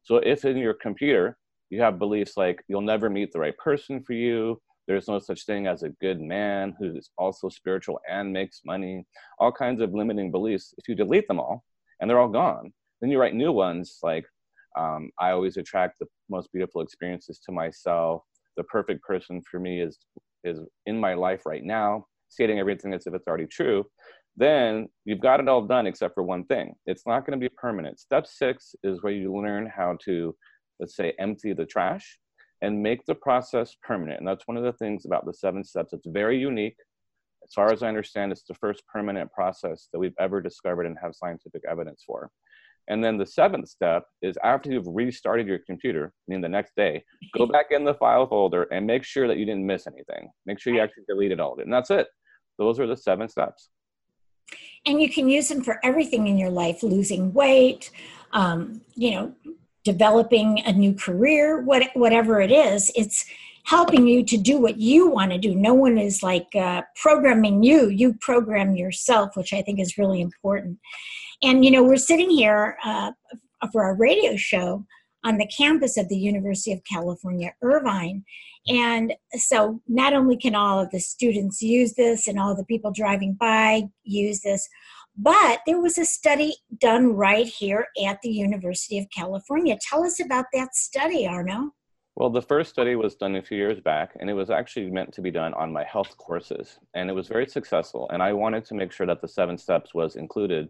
So 0.02 0.16
if 0.16 0.44
in 0.44 0.58
your 0.58 0.74
computer 0.74 1.38
you 1.70 1.84
have 1.84 2.00
beliefs 2.00 2.36
like 2.36 2.64
you'll 2.68 2.82
never 2.82 3.08
meet 3.08 3.32
the 3.32 3.38
right 3.38 3.56
person 3.60 4.02
for 4.02 4.14
you, 4.14 4.60
there's 4.88 5.08
no 5.08 5.20
such 5.20 5.46
thing 5.46 5.68
as 5.68 5.84
a 5.84 5.90
good 6.02 6.20
man 6.20 6.76
who's 6.80 7.12
also 7.16 7.48
spiritual 7.48 8.00
and 8.10 8.34
makes 8.34 8.62
money, 8.66 9.06
all 9.38 9.52
kinds 9.52 9.82
of 9.82 9.94
limiting 9.94 10.32
beliefs, 10.32 10.74
if 10.80 10.90
you 10.90 10.96
delete 10.96 11.28
them 11.28 11.40
all 11.40 11.64
and 12.00 12.10
they're 12.10 12.20
all 12.20 12.28
gone, 12.28 12.74
then 13.02 13.12
you 13.12 13.20
write 13.20 13.36
new 13.36 13.52
ones 13.52 14.00
like 14.02 14.26
um, 14.76 15.12
I 15.20 15.30
always 15.30 15.58
attract 15.58 16.00
the 16.00 16.08
most 16.28 16.52
beautiful 16.52 16.82
experiences 16.82 17.40
to 17.46 17.52
myself. 17.52 18.24
The 18.58 18.64
perfect 18.64 19.04
person 19.04 19.44
for 19.44 19.60
me 19.60 19.80
is 19.80 20.00
is 20.44 20.60
in 20.88 21.00
my 21.00 21.14
life 21.14 21.46
right 21.46 21.64
now 21.64 22.06
stating 22.30 22.60
everything 22.60 22.94
as 22.94 23.06
if 23.06 23.14
it's 23.14 23.28
already 23.28 23.48
true, 23.48 23.86
then 24.38 24.88
you've 25.06 25.20
got 25.20 25.40
it 25.40 25.50
all 25.50 25.62
done 25.62 25.86
except 25.86 26.14
for 26.14 26.24
one 26.24 26.46
thing. 26.46 26.74
It's 26.86 27.06
not 27.06 27.26
going 27.26 27.40
to 27.40 27.50
be 27.50 27.54
permanent. 27.58 28.00
Step 28.00 28.26
six 28.26 28.74
is 28.84 29.02
where 29.02 29.14
you 29.14 29.36
learn 29.36 29.70
how 29.76 29.98
to, 30.06 30.36
let's 30.80 30.96
say, 30.96 31.14
empty 31.20 31.54
the 31.54 31.66
trash 31.66 32.18
and 32.62 32.82
make 32.82 33.06
the 33.06 33.16
process 33.16 33.76
permanent. 33.84 34.20
And 34.20 34.28
that's 34.28 34.48
one 34.48 34.58
of 34.58 34.64
the 34.64 34.74
things 34.74 35.06
about 35.06 35.26
the 35.26 35.34
seven 35.34 35.64
steps. 35.64 35.94
It's 35.94 36.08
very 36.08 36.38
unique. 36.40 36.78
As 37.44 37.54
far 37.54 37.72
as 37.72 37.84
I 37.84 37.88
understand, 37.88 38.32
it's 38.32 38.44
the 38.44 38.54
first 38.54 38.84
permanent 38.92 39.32
process 39.32 39.88
that 39.92 40.00
we've 40.00 40.14
ever 40.20 40.42
discovered 40.42 40.86
and 40.86 40.98
have 41.02 41.16
scientific 41.16 41.64
evidence 41.70 42.04
for. 42.06 42.30
And 42.90 43.04
then 43.04 43.18
the 43.18 43.26
seventh 43.26 43.70
step 43.70 44.04
is 44.22 44.36
after 44.44 44.72
you've 44.72 44.88
restarted 44.88 45.48
your 45.48 45.60
computer, 45.60 46.12
meaning 46.28 46.42
the 46.42 46.50
next 46.50 46.76
day, 46.76 47.04
go 47.38 47.46
back 47.46 47.68
in 47.72 47.86
the 47.86 47.94
file 47.94 48.28
folder 48.28 48.64
and 48.64 48.86
make 48.86 49.04
sure 49.04 49.28
that 49.28 49.38
you 49.38 49.46
didn't 49.46 49.66
miss 49.66 49.86
anything. 49.86 50.30
Make 50.46 50.60
sure 50.60 50.74
you 50.74 50.82
actually 50.82 51.04
deleted 51.08 51.40
all 51.40 51.54
of 51.54 51.60
it. 51.60 51.66
And 51.66 51.74
that's 51.74 51.92
it. 51.92 52.08
Those 52.60 52.80
are 52.80 52.86
the 52.86 52.96
seven 52.96 53.28
steps. 53.28 53.70
And 54.86 55.02
you 55.02 55.10
can 55.10 55.28
use 55.30 55.48
them 55.48 55.64
for 55.64 55.80
everything 55.84 56.28
in 56.28 56.38
your 56.38 56.52
life 56.52 56.84
losing 56.84 57.34
weight, 57.34 57.90
um, 58.34 58.82
you 58.96 59.12
know, 59.12 59.34
developing 59.84 60.60
a 60.66 60.74
new 60.74 60.94
career, 60.94 61.62
what, 61.62 61.90
whatever 61.94 62.42
it 62.42 62.52
is. 62.52 62.92
It's 62.96 63.26
helping 63.64 64.08
you 64.08 64.24
to 64.26 64.38
do 64.38 64.60
what 64.60 64.78
you 64.78 65.10
want 65.10 65.32
to 65.32 65.38
do. 65.38 65.56
No 65.56 65.74
one 65.74 65.98
is 65.98 66.22
like 66.22 66.48
uh, 66.56 66.82
programming 66.96 67.64
you, 67.64 67.90
you 67.90 68.14
program 68.20 68.76
yourself, 68.76 69.36
which 69.36 69.54
I 69.54 69.62
think 69.62 69.80
is 69.80 69.98
really 69.98 70.22
important. 70.22 70.80
And, 71.42 71.64
you 71.64 71.72
know, 71.72 71.84
we're 71.84 71.98
sitting 71.98 72.30
here 72.30 72.78
uh, 72.84 73.12
for 73.72 73.84
our 73.84 73.96
radio 73.96 74.36
show 74.36 74.86
on 75.24 75.38
the 75.38 75.48
campus 75.48 75.98
of 75.98 76.10
the 76.10 76.18
University 76.18 76.74
of 76.74 76.82
California, 76.84 77.54
Irvine. 77.62 78.26
And 78.70 79.14
so 79.34 79.82
not 79.88 80.14
only 80.14 80.38
can 80.38 80.54
all 80.54 80.80
of 80.80 80.92
the 80.92 81.00
students 81.00 81.62
use 81.62 81.96
this 81.96 82.28
and 82.28 82.40
all 82.40 82.56
the 82.56 82.66
people 82.66 82.92
driving 82.92 83.34
by 83.34 83.84
use 84.04 84.42
this, 84.42 84.70
But 85.22 85.60
there 85.66 85.82
was 85.82 85.98
a 85.98 86.06
study 86.06 86.56
done 86.80 87.14
right 87.14 87.46
here 87.46 87.88
at 88.06 88.20
the 88.22 88.30
University 88.30 88.98
of 88.98 89.06
California. 89.14 89.78
Tell 89.82 90.06
us 90.06 90.22
about 90.22 90.46
that 90.54 90.74
study, 90.76 91.28
Arno. 91.28 91.72
Well, 92.16 92.30
the 92.30 92.42
first 92.42 92.70
study 92.70 92.96
was 92.96 93.16
done 93.16 93.36
a 93.36 93.42
few 93.42 93.58
years 93.58 93.82
back, 93.82 94.16
and 94.20 94.30
it 94.30 94.34
was 94.34 94.50
actually 94.50 94.90
meant 94.90 95.14
to 95.14 95.22
be 95.22 95.30
done 95.30 95.54
on 95.56 95.74
my 95.74 95.84
health 95.84 96.16
courses. 96.18 96.80
And 96.94 97.10
it 97.10 97.14
was 97.14 97.28
very 97.28 97.48
successful. 97.48 98.10
And 98.14 98.24
I 98.24 98.32
wanted 98.32 98.64
to 98.66 98.76
make 98.76 98.94
sure 98.94 99.08
that 99.08 99.22
the 99.22 99.28
seven 99.28 99.58
steps 99.58 99.94
was 99.94 100.16
included 100.16 100.70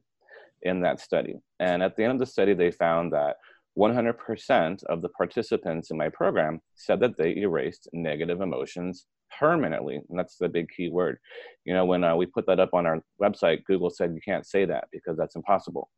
in 0.63 0.81
that 0.81 0.99
study. 0.99 1.35
And 1.59 1.83
at 1.83 1.95
the 1.95 2.03
end 2.03 2.13
of 2.13 2.19
the 2.19 2.25
study, 2.25 2.55
they 2.55 2.71
found 2.71 3.13
that 3.13 3.35
100% 3.77 4.83
of 4.85 5.01
the 5.01 5.09
participants 5.09 5.91
in 5.91 5.97
my 5.97 6.09
program 6.09 6.59
said 6.75 6.99
that 6.99 7.17
they 7.17 7.35
erased 7.37 7.87
negative 7.93 8.41
emotions 8.41 9.05
permanently. 9.37 10.01
And 10.09 10.17
that's 10.17 10.37
the 10.37 10.49
big 10.49 10.69
key 10.75 10.89
word. 10.89 11.17
You 11.65 11.73
know, 11.73 11.85
when 11.85 12.03
uh, 12.03 12.15
we 12.15 12.25
put 12.25 12.45
that 12.47 12.59
up 12.59 12.73
on 12.73 12.85
our 12.85 13.01
website, 13.21 13.63
Google 13.65 13.89
said 13.89 14.13
you 14.13 14.21
can't 14.21 14.45
say 14.45 14.65
that 14.65 14.85
because 14.91 15.17
that's 15.17 15.35
impossible. 15.35 15.89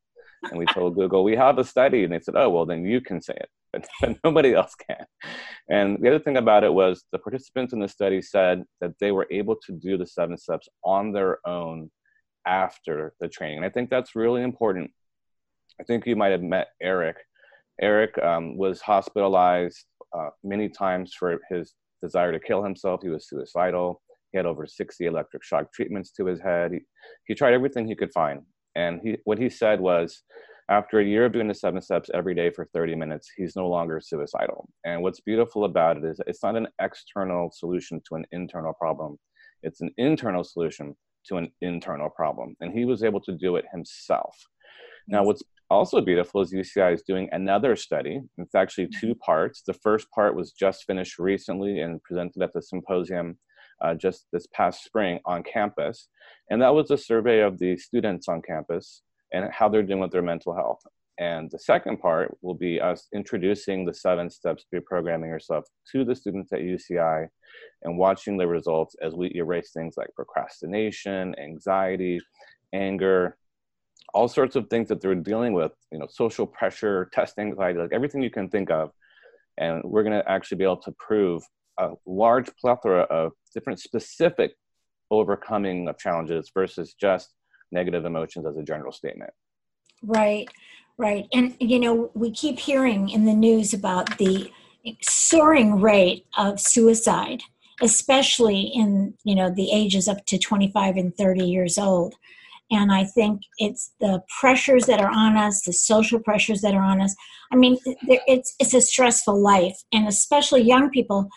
And 0.43 0.57
we 0.57 0.65
told 0.65 0.95
Google, 0.95 1.23
we 1.23 1.35
have 1.35 1.59
a 1.59 1.63
study. 1.63 2.03
And 2.03 2.11
they 2.11 2.19
said, 2.19 2.35
oh, 2.35 2.49
well, 2.49 2.65
then 2.65 2.83
you 2.83 2.99
can 2.99 3.21
say 3.21 3.35
it, 3.35 3.49
but, 3.73 3.87
but 4.01 4.17
nobody 4.23 4.53
else 4.53 4.75
can. 4.75 5.05
And 5.69 5.97
the 6.01 6.09
other 6.09 6.19
thing 6.19 6.37
about 6.37 6.63
it 6.63 6.73
was 6.73 7.05
the 7.11 7.19
participants 7.19 7.73
in 7.73 7.79
the 7.79 7.87
study 7.87 8.21
said 8.21 8.63
that 8.79 8.97
they 8.99 9.11
were 9.11 9.27
able 9.31 9.55
to 9.67 9.71
do 9.71 9.97
the 9.97 10.07
seven 10.07 10.37
steps 10.37 10.67
on 10.83 11.11
their 11.11 11.37
own 11.47 11.91
after 12.45 13.13
the 13.19 13.27
training. 13.27 13.57
And 13.57 13.65
I 13.65 13.69
think 13.69 13.89
that's 13.89 14.15
really 14.15 14.41
important. 14.41 14.91
I 15.79 15.83
think 15.83 16.05
you 16.05 16.15
might 16.15 16.31
have 16.31 16.41
met 16.41 16.69
Eric. 16.81 17.17
Eric 17.81 18.17
um, 18.23 18.57
was 18.57 18.81
hospitalized 18.81 19.85
uh, 20.17 20.29
many 20.43 20.69
times 20.69 21.13
for 21.17 21.39
his 21.49 21.73
desire 22.01 22.31
to 22.31 22.39
kill 22.39 22.63
himself. 22.63 23.01
He 23.01 23.09
was 23.09 23.27
suicidal. 23.27 24.01
He 24.31 24.37
had 24.37 24.45
over 24.45 24.65
60 24.65 25.05
electric 25.05 25.43
shock 25.43 25.73
treatments 25.73 26.11
to 26.11 26.25
his 26.25 26.39
head. 26.39 26.71
He, 26.73 26.79
he 27.25 27.35
tried 27.35 27.53
everything 27.53 27.87
he 27.87 27.95
could 27.95 28.13
find. 28.13 28.41
And 28.75 29.01
he, 29.03 29.17
what 29.25 29.37
he 29.37 29.49
said 29.49 29.79
was, 29.79 30.23
after 30.69 30.99
a 30.99 31.05
year 31.05 31.25
of 31.25 31.33
doing 31.33 31.49
the 31.49 31.53
seven 31.53 31.81
steps 31.81 32.09
every 32.13 32.33
day 32.33 32.49
for 32.49 32.69
30 32.73 32.95
minutes, 32.95 33.29
he's 33.35 33.57
no 33.57 33.67
longer 33.67 33.99
suicidal. 34.01 34.69
And 34.85 35.01
what's 35.01 35.19
beautiful 35.19 35.65
about 35.65 35.97
it 35.97 36.05
is 36.05 36.21
it's 36.27 36.43
not 36.43 36.55
an 36.55 36.67
external 36.79 37.51
solution 37.51 38.01
to 38.07 38.15
an 38.15 38.25
internal 38.31 38.73
problem, 38.73 39.17
it's 39.63 39.81
an 39.81 39.91
internal 39.97 40.43
solution 40.43 40.95
to 41.27 41.37
an 41.37 41.51
internal 41.61 42.09
problem. 42.09 42.55
And 42.61 42.71
he 42.71 42.85
was 42.85 43.03
able 43.03 43.19
to 43.21 43.33
do 43.33 43.57
it 43.57 43.65
himself. 43.71 44.35
Now, 45.07 45.23
what's 45.23 45.43
also 45.71 46.01
beautiful 46.01 46.41
is 46.41 46.51
UCI 46.51 46.93
is 46.93 47.03
doing 47.03 47.29
another 47.31 47.75
study. 47.75 48.19
It's 48.37 48.55
actually 48.55 48.89
two 48.99 49.15
parts. 49.15 49.61
The 49.65 49.73
first 49.73 50.11
part 50.11 50.35
was 50.35 50.51
just 50.51 50.83
finished 50.85 51.17
recently 51.17 51.79
and 51.79 52.03
presented 52.03 52.43
at 52.43 52.53
the 52.53 52.61
symposium 52.61 53.37
uh, 53.81 53.95
just 53.95 54.27
this 54.33 54.47
past 54.53 54.83
spring 54.83 55.19
on 55.25 55.43
campus. 55.43 56.09
And 56.49 56.61
that 56.61 56.75
was 56.75 56.91
a 56.91 56.97
survey 56.97 57.39
of 57.39 57.57
the 57.57 57.77
students 57.77 58.27
on 58.27 58.41
campus 58.41 59.01
and 59.31 59.49
how 59.51 59.69
they're 59.69 59.81
doing 59.81 60.01
with 60.01 60.11
their 60.11 60.21
mental 60.21 60.53
health. 60.53 60.81
And 61.17 61.49
the 61.49 61.59
second 61.59 61.99
part 61.99 62.37
will 62.41 62.55
be 62.55 62.81
us 62.81 63.07
introducing 63.13 63.85
the 63.85 63.93
seven 63.93 64.29
steps 64.29 64.65
to 64.73 64.81
reprogramming 64.81 65.27
yourself 65.27 65.65
to 65.93 66.03
the 66.03 66.15
students 66.15 66.51
at 66.51 66.59
UCI 66.59 67.27
and 67.83 67.97
watching 67.97 68.37
the 68.37 68.47
results 68.47 68.95
as 69.01 69.13
we 69.13 69.31
erase 69.35 69.71
things 69.71 69.95
like 69.97 70.09
procrastination, 70.15 71.33
anxiety, 71.39 72.19
anger, 72.73 73.37
all 74.13 74.27
sorts 74.27 74.55
of 74.55 74.69
things 74.69 74.87
that 74.89 75.01
they're 75.01 75.15
dealing 75.15 75.53
with, 75.53 75.71
you 75.91 75.99
know, 75.99 76.07
social 76.09 76.45
pressure, 76.45 77.09
test 77.13 77.39
anxiety, 77.39 77.79
like 77.79 77.93
everything 77.93 78.21
you 78.21 78.29
can 78.29 78.49
think 78.49 78.69
of. 78.69 78.91
And 79.57 79.83
we're 79.83 80.03
going 80.03 80.19
to 80.19 80.29
actually 80.29 80.57
be 80.57 80.63
able 80.63 80.77
to 80.77 80.91
prove 80.93 81.43
a 81.77 81.91
large 82.05 82.49
plethora 82.57 83.01
of 83.03 83.31
different 83.53 83.79
specific 83.79 84.51
overcoming 85.09 85.87
of 85.87 85.97
challenges 85.97 86.51
versus 86.53 86.95
just 86.99 87.33
negative 87.71 88.05
emotions 88.05 88.45
as 88.45 88.57
a 88.57 88.63
general 88.63 88.91
statement. 88.91 89.31
Right, 90.03 90.47
right. 90.97 91.27
And, 91.33 91.55
you 91.59 91.79
know, 91.79 92.11
we 92.13 92.31
keep 92.31 92.59
hearing 92.59 93.09
in 93.09 93.25
the 93.25 93.33
news 93.33 93.73
about 93.73 94.17
the 94.17 94.51
soaring 95.01 95.79
rate 95.79 96.25
of 96.37 96.59
suicide, 96.59 97.41
especially 97.81 98.61
in, 98.61 99.13
you 99.23 99.35
know, 99.35 99.49
the 99.49 99.71
ages 99.71 100.07
up 100.07 100.25
to 100.25 100.37
25 100.37 100.97
and 100.97 101.15
30 101.15 101.45
years 101.45 101.77
old. 101.77 102.15
And 102.71 102.91
I 102.91 103.03
think 103.03 103.41
it's 103.57 103.91
the 103.99 104.23
pressures 104.39 104.85
that 104.85 105.01
are 105.01 105.11
on 105.11 105.35
us, 105.35 105.61
the 105.63 105.73
social 105.73 106.19
pressures 106.19 106.61
that 106.61 106.73
are 106.73 106.81
on 106.81 107.01
us. 107.01 107.13
I 107.51 107.57
mean, 107.57 107.77
it's, 107.85 108.55
it's 108.59 108.73
a 108.73 108.81
stressful 108.81 109.39
life. 109.39 109.75
And 109.91 110.07
especially 110.07 110.61
young 110.61 110.89
people 110.89 111.27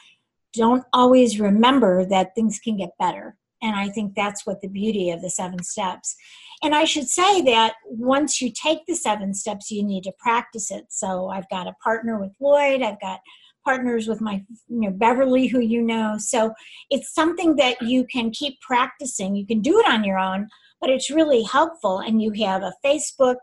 don't 0.52 0.84
always 0.92 1.40
remember 1.40 2.06
that 2.06 2.34
things 2.34 2.60
can 2.60 2.76
get 2.76 2.90
better. 3.00 3.36
And 3.62 3.74
I 3.74 3.88
think 3.88 4.14
that's 4.14 4.46
what 4.46 4.60
the 4.60 4.68
beauty 4.68 5.10
of 5.10 5.22
the 5.22 5.30
seven 5.30 5.62
steps. 5.62 6.14
And 6.62 6.74
I 6.74 6.84
should 6.84 7.08
say 7.08 7.42
that 7.42 7.74
once 7.84 8.40
you 8.40 8.52
take 8.52 8.86
the 8.86 8.94
seven 8.94 9.34
steps, 9.34 9.70
you 9.70 9.82
need 9.82 10.04
to 10.04 10.12
practice 10.18 10.70
it. 10.70 10.86
So 10.90 11.28
I've 11.28 11.48
got 11.48 11.66
a 11.66 11.74
partner 11.82 12.20
with 12.20 12.32
Lloyd, 12.40 12.82
I've 12.82 13.00
got 13.00 13.20
partners 13.64 14.06
with 14.06 14.20
my 14.20 14.42
you 14.68 14.80
know 14.82 14.90
Beverly 14.90 15.46
who 15.46 15.60
you 15.60 15.82
know. 15.82 16.16
So 16.18 16.52
it's 16.90 17.14
something 17.14 17.56
that 17.56 17.80
you 17.82 18.06
can 18.06 18.30
keep 18.30 18.60
practicing. 18.60 19.34
You 19.34 19.46
can 19.46 19.60
do 19.60 19.78
it 19.80 19.88
on 19.88 20.04
your 20.04 20.18
own, 20.18 20.48
but 20.84 20.90
it's 20.90 21.08
really 21.08 21.42
helpful 21.44 22.00
and 22.00 22.20
you 22.20 22.30
have 22.44 22.62
a 22.62 22.74
Facebook 22.84 23.36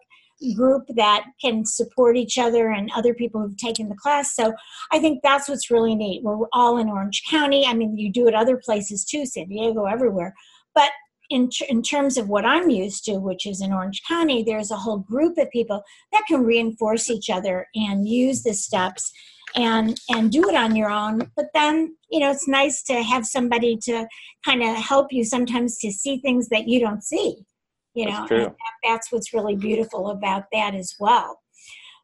group 0.56 0.84
that 0.96 1.24
can 1.44 1.66
support 1.66 2.16
each 2.16 2.38
other 2.38 2.70
and 2.70 2.92
other 2.96 3.16
people 3.16 3.42
who've 3.42 3.58
taken 3.58 3.90
the 3.90 3.96
class. 3.96 4.36
So 4.36 4.54
I 4.92 5.00
think 5.00 5.22
that's 5.24 5.50
what's 5.50 5.72
really 5.72 5.96
neat. 5.96 6.22
We're 6.22 6.46
all 6.54 6.78
in 6.78 6.88
Orange 6.88 7.24
County. 7.28 7.66
I 7.66 7.74
mean, 7.74 7.98
you 7.98 8.12
do 8.12 8.28
it 8.28 8.36
other 8.36 8.58
places 8.58 9.04
too, 9.04 9.26
San 9.26 9.48
Diego, 9.48 9.86
everywhere. 9.86 10.36
But 10.76 10.92
in, 11.32 11.50
in 11.70 11.82
terms 11.82 12.18
of 12.18 12.28
what 12.28 12.46
I'm 12.46 12.70
used 12.70 13.06
to, 13.06 13.18
which 13.18 13.48
is 13.48 13.62
in 13.62 13.72
Orange 13.72 14.02
County, 14.08 14.44
there's 14.44 14.70
a 14.70 14.76
whole 14.76 15.00
group 15.00 15.38
of 15.38 15.50
people 15.50 15.82
that 16.12 16.26
can 16.28 16.44
reinforce 16.44 17.10
each 17.10 17.30
other 17.30 17.68
and 17.74 18.08
use 18.08 18.44
the 18.44 18.54
steps 18.54 19.12
and 19.56 20.00
and 20.10 20.32
do 20.32 20.48
it 20.50 20.56
on 20.56 20.76
your 20.76 20.90
own. 20.90 21.32
But 21.36 21.48
then 21.54 21.96
you 22.10 22.20
know 22.20 22.32
it's 22.32 22.48
nice 22.48 22.84
to 22.84 23.02
have 23.02 23.26
somebody 23.26 23.78
to 23.84 24.08
kind 24.46 24.62
of 24.62 24.76
help 24.76 25.08
you 25.12 25.24
sometimes 25.24 25.78
to 25.80 25.92
see 25.92 26.20
things 26.20 26.50
that 26.50 26.68
you 26.68 26.80
don't 26.80 27.04
see 27.04 27.36
you 27.94 28.06
know 28.06 28.26
that, 28.30 28.56
that's 28.84 29.12
what's 29.12 29.34
really 29.34 29.56
beautiful 29.56 30.12
about 30.12 30.46
that 30.52 30.76
as 30.76 30.94
well. 31.00 31.40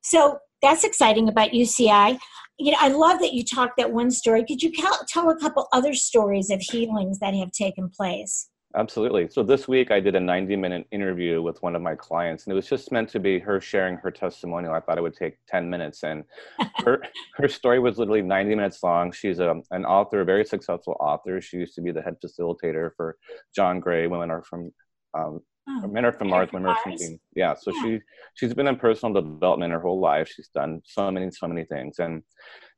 So 0.04 0.40
that's 0.62 0.84
exciting 0.84 1.30
about 1.30 1.52
uci 1.52 2.18
you 2.58 2.72
know 2.72 2.78
i 2.82 2.88
love 2.88 3.20
that 3.20 3.34
you 3.34 3.44
talked 3.44 3.78
that 3.78 3.92
one 3.92 4.10
story. 4.10 4.44
Could 4.44 4.64
you 4.64 4.72
tell, 4.72 5.00
tell 5.08 5.30
a 5.30 5.38
couple 5.38 5.68
other 5.72 5.94
stories 5.94 6.50
of 6.50 6.60
healings 6.62 7.20
that 7.20 7.36
have 7.36 7.52
taken 7.52 7.90
place 7.90 8.50
Absolutely. 8.78 9.28
So 9.28 9.42
this 9.42 9.68
week 9.68 9.90
I 9.90 10.00
did 10.00 10.14
a 10.14 10.20
90 10.20 10.56
minute 10.56 10.86
interview 10.92 11.42
with 11.42 11.60
one 11.64 11.76
of 11.76 11.82
my 11.82 11.96
clients 11.96 12.46
and 12.46 12.52
it 12.52 12.56
was 12.56 12.68
just 12.68 12.92
meant 12.92 13.10
to 13.10 13.20
be 13.20 13.40
her 13.40 13.60
sharing 13.60 13.98
her 13.98 14.12
testimonial. 14.12 14.72
I 14.72 14.80
thought 14.82 15.00
it 15.00 15.02
would 15.02 15.16
take 15.16 15.38
10 15.48 15.68
minutes 15.68 16.04
and 16.04 16.24
her 16.86 17.02
her 17.38 17.48
story 17.48 17.80
was 17.80 17.98
literally 17.98 18.22
90 18.22 18.54
minutes 18.54 18.84
long. 18.84 19.12
She's 19.12 19.40
a, 19.40 19.60
an 19.72 19.84
author, 19.84 20.22
a 20.22 20.26
very 20.26 20.46
successful 20.46 20.96
author. 21.00 21.42
She 21.42 21.58
used 21.58 21.74
to 21.74 21.82
be 21.82 21.92
the 21.92 22.04
head 22.04 22.18
facilitator 22.24 22.92
for 22.96 23.18
John 23.56 23.80
Gray, 23.80 24.06
Women 24.06 24.30
Are 24.30 24.44
From 24.44 24.72
um, 25.16 25.42
oh, 25.68 25.88
Men 25.88 26.06
Are 26.06 26.12
From 26.12 26.30
Mars, 26.30 26.50
Women 26.54 26.70
Are 26.70 26.78
From 26.84 27.00
Venus. 27.00 27.20
Yeah, 27.36 27.56
so 27.56 27.72
yeah. 27.74 27.82
she 27.82 28.00
she's 28.36 28.54
been 28.54 28.68
in 28.68 28.76
personal 28.76 29.12
development 29.20 29.74
her 29.74 29.82
whole 29.82 30.00
life. 30.00 30.32
She's 30.32 30.50
done 30.50 30.84
so 30.86 31.10
many 31.10 31.32
so 31.32 31.48
many 31.48 31.66
things 31.66 31.98
and 31.98 32.22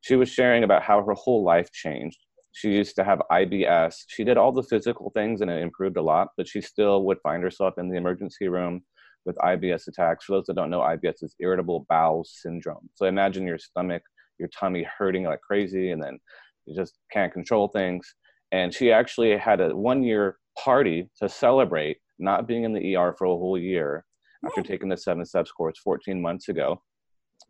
she 0.00 0.16
was 0.16 0.30
sharing 0.30 0.64
about 0.64 0.82
how 0.82 1.04
her 1.04 1.12
whole 1.12 1.44
life 1.44 1.70
changed 1.72 2.24
she 2.52 2.70
used 2.70 2.96
to 2.96 3.04
have 3.04 3.22
IBS. 3.30 4.04
She 4.08 4.24
did 4.24 4.36
all 4.36 4.52
the 4.52 4.62
physical 4.62 5.10
things 5.14 5.40
and 5.40 5.50
it 5.50 5.62
improved 5.62 5.96
a 5.96 6.02
lot, 6.02 6.28
but 6.36 6.48
she 6.48 6.60
still 6.60 7.04
would 7.04 7.18
find 7.22 7.42
herself 7.42 7.74
in 7.78 7.88
the 7.88 7.96
emergency 7.96 8.48
room 8.48 8.82
with 9.24 9.36
IBS 9.36 9.86
attacks. 9.88 10.24
For 10.24 10.32
those 10.32 10.46
that 10.46 10.56
don't 10.56 10.70
know, 10.70 10.80
IBS 10.80 11.22
is 11.22 11.36
irritable 11.38 11.86
bowel 11.88 12.24
syndrome. 12.24 12.88
So 12.94 13.06
imagine 13.06 13.46
your 13.46 13.58
stomach, 13.58 14.02
your 14.38 14.48
tummy 14.48 14.86
hurting 14.98 15.24
like 15.24 15.40
crazy, 15.40 15.92
and 15.92 16.02
then 16.02 16.18
you 16.66 16.74
just 16.74 16.98
can't 17.12 17.32
control 17.32 17.68
things. 17.68 18.14
And 18.52 18.74
she 18.74 18.90
actually 18.90 19.36
had 19.36 19.60
a 19.60 19.76
one 19.76 20.02
year 20.02 20.38
party 20.58 21.08
to 21.20 21.28
celebrate 21.28 21.98
not 22.18 22.48
being 22.48 22.64
in 22.64 22.72
the 22.72 22.96
ER 22.96 23.14
for 23.16 23.26
a 23.26 23.30
whole 23.30 23.58
year 23.58 24.04
after 24.44 24.62
taking 24.62 24.88
the 24.88 24.96
seven 24.96 25.24
steps 25.24 25.52
course 25.52 25.78
14 25.82 26.20
months 26.20 26.48
ago. 26.48 26.82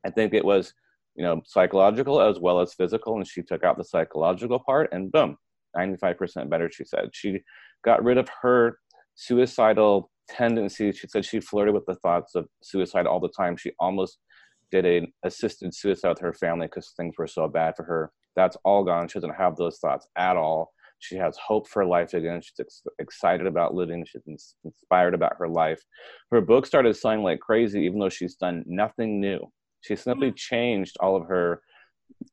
I 0.04 0.10
think 0.10 0.34
it 0.34 0.44
was 0.44 0.74
you 1.20 1.26
know, 1.26 1.42
psychological 1.44 2.18
as 2.18 2.38
well 2.38 2.60
as 2.60 2.72
physical. 2.72 3.14
And 3.16 3.26
she 3.26 3.42
took 3.42 3.62
out 3.62 3.76
the 3.76 3.84
psychological 3.84 4.58
part 4.58 4.88
and 4.90 5.12
boom, 5.12 5.36
95% 5.76 6.48
better, 6.48 6.70
she 6.72 6.82
said. 6.82 7.10
She 7.12 7.40
got 7.84 8.02
rid 8.02 8.16
of 8.16 8.26
her 8.40 8.78
suicidal 9.16 10.10
tendencies. 10.30 10.96
She 10.96 11.08
said 11.08 11.26
she 11.26 11.38
flirted 11.40 11.74
with 11.74 11.84
the 11.84 11.96
thoughts 11.96 12.34
of 12.36 12.46
suicide 12.62 13.06
all 13.06 13.20
the 13.20 13.28
time. 13.36 13.58
She 13.58 13.72
almost 13.78 14.16
did 14.70 14.86
an 14.86 15.12
assisted 15.22 15.74
suicide 15.74 16.08
with 16.08 16.20
her 16.20 16.32
family 16.32 16.68
because 16.68 16.94
things 16.96 17.16
were 17.18 17.26
so 17.26 17.46
bad 17.46 17.76
for 17.76 17.82
her. 17.84 18.12
That's 18.34 18.56
all 18.64 18.82
gone. 18.82 19.06
She 19.08 19.18
doesn't 19.18 19.36
have 19.36 19.56
those 19.56 19.76
thoughts 19.76 20.08
at 20.16 20.38
all. 20.38 20.72
She 21.00 21.16
has 21.16 21.36
hope 21.36 21.68
for 21.68 21.84
life 21.84 22.14
again. 22.14 22.40
She's 22.40 22.58
ex- 22.58 22.82
excited 22.98 23.46
about 23.46 23.74
living. 23.74 24.06
She's 24.06 24.22
ins- 24.26 24.54
inspired 24.64 25.12
about 25.12 25.36
her 25.38 25.48
life. 25.48 25.82
Her 26.30 26.40
book 26.40 26.64
started 26.64 26.96
selling 26.96 27.22
like 27.22 27.40
crazy, 27.40 27.80
even 27.80 27.98
though 27.98 28.08
she's 28.08 28.36
done 28.36 28.64
nothing 28.66 29.20
new. 29.20 29.50
She 29.80 29.96
simply 29.96 30.32
changed 30.32 30.96
all 31.00 31.16
of 31.16 31.26
her 31.28 31.62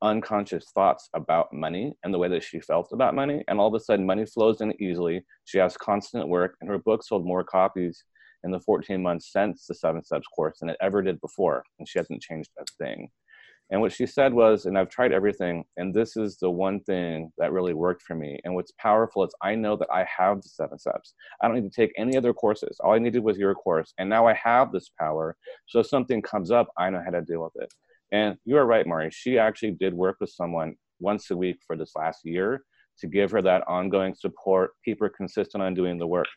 unconscious 0.01 0.65
thoughts 0.73 1.09
about 1.13 1.53
money 1.53 1.93
and 2.03 2.13
the 2.13 2.17
way 2.17 2.27
that 2.27 2.43
she 2.43 2.59
felt 2.59 2.89
about 2.91 3.15
money. 3.15 3.43
And 3.47 3.59
all 3.59 3.67
of 3.67 3.73
a 3.73 3.79
sudden, 3.79 4.05
money 4.05 4.25
flows 4.25 4.61
in 4.61 4.79
easily. 4.81 5.23
She 5.45 5.57
has 5.57 5.77
constant 5.77 6.27
work, 6.27 6.55
and 6.61 6.69
her 6.69 6.77
book 6.77 7.03
sold 7.03 7.25
more 7.25 7.43
copies 7.43 8.03
in 8.43 8.51
the 8.51 8.59
14 8.59 9.01
months 9.01 9.31
since 9.31 9.65
the 9.65 9.73
seven 9.73 10.03
steps 10.03 10.27
course 10.27 10.59
than 10.59 10.69
it 10.69 10.77
ever 10.81 11.01
did 11.01 11.19
before. 11.21 11.63
And 11.79 11.87
she 11.87 11.99
hasn't 11.99 12.21
changed 12.21 12.49
a 12.59 12.65
thing. 12.77 13.09
And 13.69 13.81
what 13.81 13.91
she 13.91 14.05
said 14.05 14.33
was, 14.33 14.65
and 14.65 14.77
I've 14.77 14.89
tried 14.89 15.11
everything, 15.11 15.65
and 15.75 15.93
this 15.93 16.15
is 16.15 16.37
the 16.37 16.49
one 16.49 16.79
thing 16.81 17.31
that 17.37 17.51
really 17.51 17.73
worked 17.73 18.01
for 18.01 18.15
me. 18.15 18.39
And 18.45 18.55
what's 18.55 18.71
powerful 18.79 19.25
is 19.25 19.35
I 19.41 19.55
know 19.55 19.75
that 19.75 19.89
I 19.93 20.05
have 20.05 20.41
the 20.41 20.47
seven 20.47 20.79
steps. 20.79 21.13
I 21.41 21.47
don't 21.47 21.55
need 21.55 21.69
to 21.69 21.81
take 21.81 21.91
any 21.97 22.15
other 22.15 22.33
courses. 22.33 22.77
All 22.79 22.93
I 22.93 22.99
needed 22.99 23.23
was 23.23 23.37
your 23.37 23.53
course. 23.55 23.93
And 23.97 24.09
now 24.09 24.25
I 24.25 24.33
have 24.33 24.71
this 24.71 24.89
power. 24.97 25.35
So 25.67 25.79
if 25.79 25.87
something 25.87 26.21
comes 26.21 26.49
up, 26.49 26.67
I 26.77 26.89
know 26.89 27.01
how 27.03 27.11
to 27.11 27.21
deal 27.21 27.43
with 27.43 27.61
it. 27.61 27.73
And 28.13 28.37
you 28.45 28.55
are 28.57 28.65
right, 28.65 28.87
Mari. 28.87 29.09
She 29.11 29.37
actually 29.37 29.71
did 29.71 29.93
work 29.93 30.17
with 30.21 30.29
someone 30.29 30.75
once 30.99 31.29
a 31.31 31.35
week 31.35 31.57
for 31.67 31.75
this 31.75 31.91
last 31.95 32.21
year 32.23 32.63
to 32.99 33.07
give 33.07 33.31
her 33.31 33.41
that 33.41 33.63
ongoing 33.67 34.15
support, 34.15 34.71
keep 34.83 34.99
her 34.99 35.09
consistent 35.09 35.61
on 35.61 35.73
doing 35.73 35.97
the 35.97 36.07
work. 36.07 36.27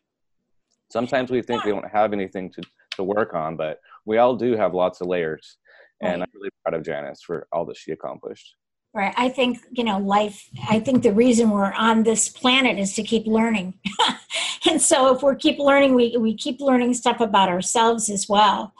Sometimes 0.91 1.31
we 1.31 1.43
think 1.43 1.65
we 1.65 1.71
don't 1.71 1.89
have 1.91 2.13
anything 2.13 2.51
to, 2.53 2.63
to 2.97 3.05
work 3.05 3.35
on, 3.35 3.57
but 3.57 3.79
we 4.05 4.19
all 4.19 4.35
do 4.35 4.57
have 4.57 4.75
lots 4.75 5.01
of 5.01 5.07
layers. 5.07 5.59
And 6.01 6.21
right. 6.21 6.23
I'm 6.23 6.41
really 6.41 6.51
proud 6.65 6.75
of 6.79 6.85
Janice 6.85 7.23
for 7.23 7.47
all 7.53 7.65
that 7.67 7.77
she 7.77 7.93
accomplished. 7.93 8.57
Right. 8.93 9.15
I 9.17 9.29
think, 9.29 9.61
you 9.71 9.85
know, 9.85 9.99
life, 9.99 10.49
I 10.69 10.81
think 10.81 11.03
the 11.03 11.13
reason 11.13 11.51
we're 11.51 11.73
on 11.73 12.03
this 12.03 12.29
planet 12.29 12.77
is 12.77 12.93
to 12.95 13.05
keep 13.05 13.25
learning. 13.25 13.75
and 14.69 14.83
so 14.83 15.15
if 15.15 15.23
we 15.23 15.37
keep 15.37 15.61
learning, 15.61 15.95
we, 15.95 16.17
we 16.17 16.35
keep 16.35 16.61
learning 16.61 16.95
stuff 16.95 17.21
about 17.21 17.49
ourselves 17.49 18.11
as 18.11 18.29
well. 18.29 18.75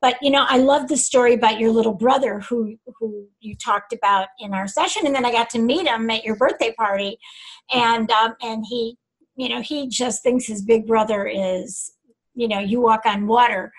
But, 0.00 0.16
you 0.20 0.30
know, 0.30 0.44
I 0.48 0.58
love 0.58 0.88
the 0.88 0.96
story 0.96 1.34
about 1.34 1.60
your 1.60 1.70
little 1.70 1.94
brother 1.94 2.40
who, 2.40 2.76
who 2.98 3.28
you 3.38 3.54
talked 3.54 3.92
about 3.92 4.28
in 4.40 4.52
our 4.52 4.66
session. 4.66 5.06
And 5.06 5.14
then 5.14 5.24
I 5.24 5.30
got 5.30 5.48
to 5.50 5.60
meet 5.60 5.86
him 5.86 6.10
at 6.10 6.24
your 6.24 6.34
birthday 6.34 6.74
party. 6.76 7.18
And, 7.72 8.10
um, 8.10 8.34
and 8.42 8.64
he, 8.68 8.96
you 9.36 9.48
know, 9.48 9.60
he 9.60 9.88
just 9.88 10.24
thinks 10.24 10.44
his 10.44 10.62
big 10.62 10.88
brother 10.88 11.28
is, 11.28 11.92
you 12.34 12.48
know, 12.48 12.58
you 12.58 12.80
walk 12.80 13.02
on 13.06 13.28
water 13.28 13.72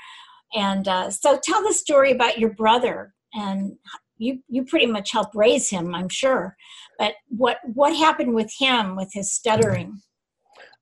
and 0.54 0.88
uh, 0.88 1.10
so 1.10 1.40
tell 1.44 1.64
the 1.64 1.74
story 1.74 2.12
about 2.12 2.40
your 2.40 2.54
brother 2.54 3.14
and 3.34 3.74
you 4.18 4.40
you 4.48 4.64
pretty 4.66 4.86
much 4.86 5.12
helped 5.12 5.36
raise 5.36 5.70
him 5.70 5.96
i'm 5.96 6.10
sure. 6.10 6.56
But 7.00 7.16
what 7.30 7.58
what 7.74 7.96
happened 7.96 8.34
with 8.34 8.52
him 8.58 8.96
with 8.96 9.10
his 9.14 9.34
stuttering? 9.34 10.02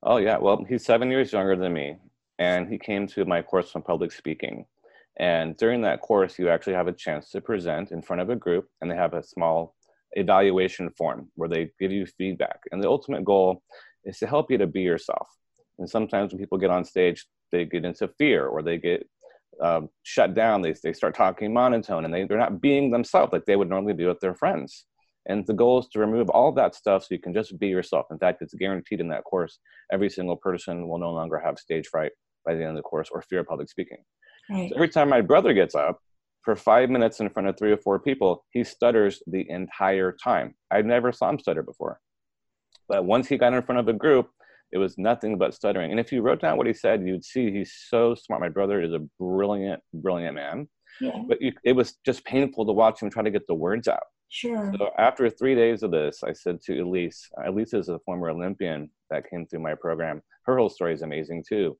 Oh 0.03 0.17
yeah. 0.17 0.37
Well 0.37 0.63
he's 0.67 0.85
seven 0.85 1.09
years 1.09 1.31
younger 1.31 1.55
than 1.55 1.73
me 1.73 1.97
and 2.39 2.67
he 2.67 2.77
came 2.77 3.07
to 3.07 3.25
my 3.25 3.41
course 3.41 3.75
on 3.75 3.81
public 3.81 4.11
speaking. 4.11 4.65
And 5.19 5.55
during 5.57 5.81
that 5.81 6.01
course 6.01 6.37
you 6.39 6.49
actually 6.49 6.73
have 6.73 6.87
a 6.87 6.93
chance 6.93 7.29
to 7.31 7.41
present 7.41 7.91
in 7.91 8.01
front 8.01 8.21
of 8.21 8.29
a 8.29 8.35
group 8.35 8.67
and 8.81 8.89
they 8.89 8.95
have 8.95 9.13
a 9.13 9.23
small 9.23 9.75
evaluation 10.13 10.89
form 10.97 11.29
where 11.35 11.49
they 11.49 11.71
give 11.79 11.91
you 11.91 12.05
feedback. 12.05 12.59
And 12.71 12.83
the 12.83 12.89
ultimate 12.89 13.23
goal 13.23 13.61
is 14.03 14.19
to 14.19 14.27
help 14.27 14.51
you 14.51 14.57
to 14.57 14.67
be 14.67 14.81
yourself. 14.81 15.27
And 15.79 15.89
sometimes 15.89 16.31
when 16.31 16.39
people 16.39 16.57
get 16.57 16.71
on 16.71 16.83
stage 16.83 17.25
they 17.51 17.65
get 17.65 17.85
into 17.85 18.07
fear 18.17 18.47
or 18.47 18.61
they 18.61 18.77
get 18.77 19.07
um, 19.61 19.89
shut 20.03 20.33
down. 20.33 20.61
They, 20.61 20.73
they 20.83 20.93
start 20.93 21.15
talking 21.15 21.53
monotone 21.53 22.05
and 22.05 22.13
they, 22.13 22.25
they're 22.25 22.37
not 22.37 22.61
being 22.61 22.91
themselves 22.91 23.33
like 23.33 23.45
they 23.45 23.55
would 23.55 23.69
normally 23.69 23.93
be 23.93 24.05
with 24.05 24.19
their 24.19 24.35
friends. 24.35 24.85
And 25.27 25.45
the 25.45 25.53
goal 25.53 25.79
is 25.79 25.87
to 25.89 25.99
remove 25.99 26.29
all 26.29 26.51
that 26.53 26.73
stuff 26.75 27.03
so 27.03 27.09
you 27.11 27.19
can 27.19 27.33
just 27.33 27.57
be 27.59 27.67
yourself. 27.67 28.07
In 28.09 28.17
fact, 28.17 28.41
it's 28.41 28.55
guaranteed 28.55 28.99
in 28.99 29.07
that 29.09 29.23
course. 29.23 29.59
Every 29.91 30.09
single 30.09 30.35
person 30.35 30.87
will 30.87 30.97
no 30.97 31.11
longer 31.11 31.39
have 31.39 31.59
stage 31.59 31.87
fright 31.87 32.11
by 32.43 32.55
the 32.55 32.61
end 32.61 32.71
of 32.71 32.75
the 32.75 32.81
course 32.81 33.09
or 33.11 33.21
fear 33.21 33.41
of 33.41 33.47
public 33.47 33.69
speaking. 33.69 33.99
Right. 34.49 34.69
So 34.69 34.75
every 34.75 34.89
time 34.89 35.09
my 35.09 35.21
brother 35.21 35.53
gets 35.53 35.75
up 35.75 35.99
for 36.43 36.55
five 36.55 36.89
minutes 36.89 37.19
in 37.19 37.29
front 37.29 37.47
of 37.47 37.57
three 37.57 37.71
or 37.71 37.77
four 37.77 37.99
people, 37.99 38.43
he 38.49 38.63
stutters 38.63 39.21
the 39.27 39.47
entire 39.47 40.11
time. 40.11 40.55
I 40.71 40.81
never 40.81 41.11
saw 41.11 41.29
him 41.29 41.37
stutter 41.37 41.61
before. 41.61 41.99
But 42.89 43.05
once 43.05 43.27
he 43.27 43.37
got 43.37 43.53
in 43.53 43.61
front 43.61 43.79
of 43.79 43.87
a 43.87 43.93
group, 43.93 44.29
it 44.71 44.77
was 44.77 44.97
nothing 44.97 45.37
but 45.37 45.53
stuttering. 45.53 45.91
And 45.91 45.99
if 45.99 46.11
you 46.11 46.21
wrote 46.21 46.41
down 46.41 46.57
what 46.57 46.67
he 46.67 46.73
said, 46.73 47.05
you'd 47.05 47.25
see 47.25 47.51
he's 47.51 47.73
so 47.89 48.15
smart. 48.15 48.41
My 48.41 48.49
brother 48.49 48.81
is 48.81 48.93
a 48.93 49.05
brilliant, 49.19 49.81
brilliant 49.93 50.35
man. 50.35 50.67
Yeah. 50.99 51.21
But 51.27 51.41
you, 51.41 51.53
it 51.63 51.73
was 51.73 51.95
just 52.05 52.23
painful 52.25 52.65
to 52.65 52.71
watch 52.71 53.01
him 53.01 53.09
try 53.09 53.23
to 53.23 53.31
get 53.31 53.47
the 53.47 53.53
words 53.53 53.87
out. 53.87 54.03
Sure. 54.29 54.71
So 54.77 54.91
after 54.97 55.29
three 55.29 55.55
days 55.55 55.83
of 55.83 55.91
this, 55.91 56.23
I 56.23 56.31
said 56.31 56.61
to 56.61 56.79
Elise, 56.79 57.27
Elise 57.45 57.73
is 57.73 57.89
a 57.89 57.99
former 57.99 58.29
Olympian 58.29 58.89
that 59.09 59.29
came 59.29 59.45
through 59.45 59.59
my 59.59 59.75
program. 59.75 60.21
Her 60.45 60.57
whole 60.57 60.69
story 60.69 60.93
is 60.93 61.01
amazing 61.01 61.43
too. 61.47 61.77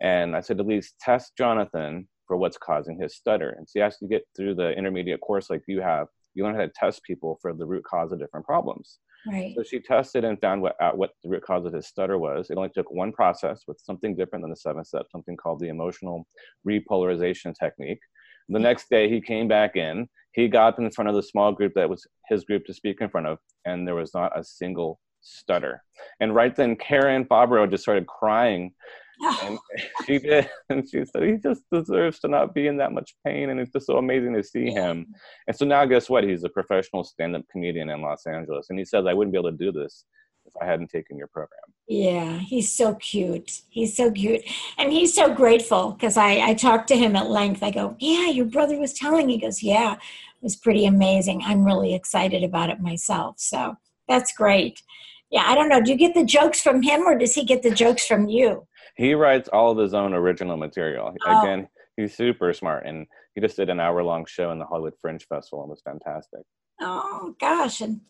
And 0.00 0.36
I 0.36 0.40
said, 0.40 0.60
Elise, 0.60 0.92
test 1.00 1.32
Jonathan 1.36 2.06
for 2.26 2.36
what's 2.36 2.58
causing 2.58 3.00
his 3.00 3.16
stutter. 3.16 3.54
And 3.56 3.66
see, 3.66 3.80
as 3.80 3.96
you 4.02 4.08
get 4.08 4.22
through 4.36 4.54
the 4.54 4.72
intermediate 4.72 5.22
course 5.22 5.48
like 5.48 5.62
you 5.66 5.80
have, 5.80 6.08
you 6.34 6.44
learn 6.44 6.54
how 6.54 6.60
to 6.60 6.70
test 6.74 7.02
people 7.04 7.38
for 7.40 7.54
the 7.54 7.66
root 7.66 7.84
cause 7.84 8.12
of 8.12 8.20
different 8.20 8.44
problems. 8.44 8.98
Right. 9.26 9.54
So 9.56 9.62
she 9.62 9.80
tested 9.80 10.24
and 10.24 10.40
found 10.40 10.62
what, 10.62 10.76
uh, 10.80 10.92
what 10.92 11.10
the 11.22 11.28
root 11.28 11.42
cause 11.42 11.66
of 11.66 11.72
his 11.72 11.86
stutter 11.86 12.18
was. 12.18 12.50
It 12.50 12.56
only 12.56 12.70
took 12.70 12.90
one 12.90 13.12
process 13.12 13.64
with 13.66 13.80
something 13.80 14.16
different 14.16 14.42
than 14.42 14.50
the 14.50 14.56
seven 14.56 14.84
steps, 14.84 15.12
something 15.12 15.36
called 15.36 15.60
the 15.60 15.68
emotional 15.68 16.26
repolarization 16.66 17.54
technique. 17.58 18.00
The 18.48 18.58
next 18.58 18.88
day 18.88 19.10
he 19.10 19.20
came 19.20 19.48
back 19.48 19.76
in. 19.76 20.08
He 20.32 20.48
got 20.48 20.78
in 20.78 20.90
front 20.90 21.08
of 21.08 21.14
the 21.14 21.22
small 21.22 21.52
group 21.52 21.74
that 21.74 21.90
was 21.90 22.06
his 22.28 22.44
group 22.44 22.64
to 22.66 22.74
speak 22.74 23.00
in 23.00 23.10
front 23.10 23.26
of, 23.26 23.38
and 23.64 23.86
there 23.86 23.94
was 23.94 24.14
not 24.14 24.38
a 24.38 24.44
single 24.44 25.00
stutter. 25.20 25.82
And 26.20 26.34
right 26.34 26.54
then, 26.54 26.76
Karen 26.76 27.24
Fabro 27.24 27.68
just 27.70 27.82
started 27.82 28.06
crying 28.06 28.72
and 29.20 29.58
she 30.06 30.18
did 30.18 30.48
and 30.68 30.88
she 30.88 31.04
said 31.04 31.22
he 31.22 31.36
just 31.36 31.62
deserves 31.72 32.20
to 32.20 32.28
not 32.28 32.54
be 32.54 32.66
in 32.66 32.76
that 32.76 32.92
much 32.92 33.14
pain 33.24 33.50
and 33.50 33.60
it's 33.60 33.72
just 33.72 33.86
so 33.86 33.96
amazing 33.96 34.34
to 34.34 34.42
see 34.42 34.70
him. 34.70 35.06
And 35.46 35.56
so 35.56 35.64
now 35.64 35.84
guess 35.84 36.08
what? 36.08 36.24
He's 36.24 36.44
a 36.44 36.48
professional 36.48 37.04
stand-up 37.04 37.42
comedian 37.50 37.90
in 37.90 38.02
los 38.02 38.26
angeles 38.26 38.66
and 38.70 38.78
he 38.78 38.84
says 38.84 39.06
i 39.06 39.14
wouldn't 39.14 39.32
be 39.32 39.38
able 39.38 39.50
to 39.50 39.56
do 39.56 39.72
this 39.72 40.04
if 40.46 40.52
i 40.60 40.64
hadn't 40.64 40.88
taken 40.88 41.16
your 41.16 41.26
program. 41.28 41.60
Yeah 41.88 42.38
he's 42.38 42.72
so 42.72 42.94
cute. 42.94 43.62
He's 43.68 43.96
so 43.96 44.10
cute. 44.10 44.42
And 44.76 44.92
he's 44.92 45.14
so 45.14 45.34
grateful 45.34 45.92
because 45.92 46.16
I, 46.16 46.38
I 46.38 46.54
talked 46.54 46.88
to 46.88 46.96
him 46.96 47.16
at 47.16 47.28
length. 47.28 47.62
I 47.62 47.70
go 47.70 47.96
yeah 47.98 48.28
your 48.28 48.46
brother 48.46 48.78
was 48.78 48.92
telling 48.92 49.28
he 49.28 49.38
goes 49.38 49.62
yeah 49.62 49.94
it 49.94 50.42
was 50.42 50.56
pretty 50.56 50.86
amazing. 50.86 51.42
I'm 51.44 51.64
really 51.64 51.94
excited 51.94 52.44
about 52.44 52.70
it 52.70 52.80
myself. 52.80 53.36
So 53.38 53.76
that's 54.06 54.32
great. 54.32 54.82
Yeah 55.30 55.44
i 55.46 55.54
don't 55.54 55.68
know. 55.68 55.82
Do 55.82 55.90
you 55.90 55.98
get 55.98 56.14
the 56.14 56.24
jokes 56.24 56.60
from 56.60 56.82
him 56.82 57.02
or 57.02 57.18
does 57.18 57.34
he 57.34 57.44
get 57.44 57.62
the 57.62 57.70
jokes 57.70 58.06
from 58.06 58.28
you 58.28 58.67
he 58.98 59.14
writes 59.14 59.48
all 59.50 59.70
of 59.70 59.78
his 59.78 59.94
own 59.94 60.12
original 60.12 60.56
material. 60.56 61.14
Oh. 61.24 61.42
Again, 61.42 61.68
he's 61.96 62.14
super 62.14 62.52
smart, 62.52 62.84
and 62.84 63.06
he 63.34 63.40
just 63.40 63.56
did 63.56 63.70
an 63.70 63.80
hour 63.80 64.02
long 64.02 64.26
show 64.26 64.50
in 64.50 64.58
the 64.58 64.66
Hollywood 64.66 64.94
Fringe 65.00 65.24
Festival 65.26 65.62
and 65.62 65.70
was 65.70 65.80
fantastic. 65.80 66.40
Oh 66.80 67.34
gosh, 67.40 67.80
and 67.80 68.00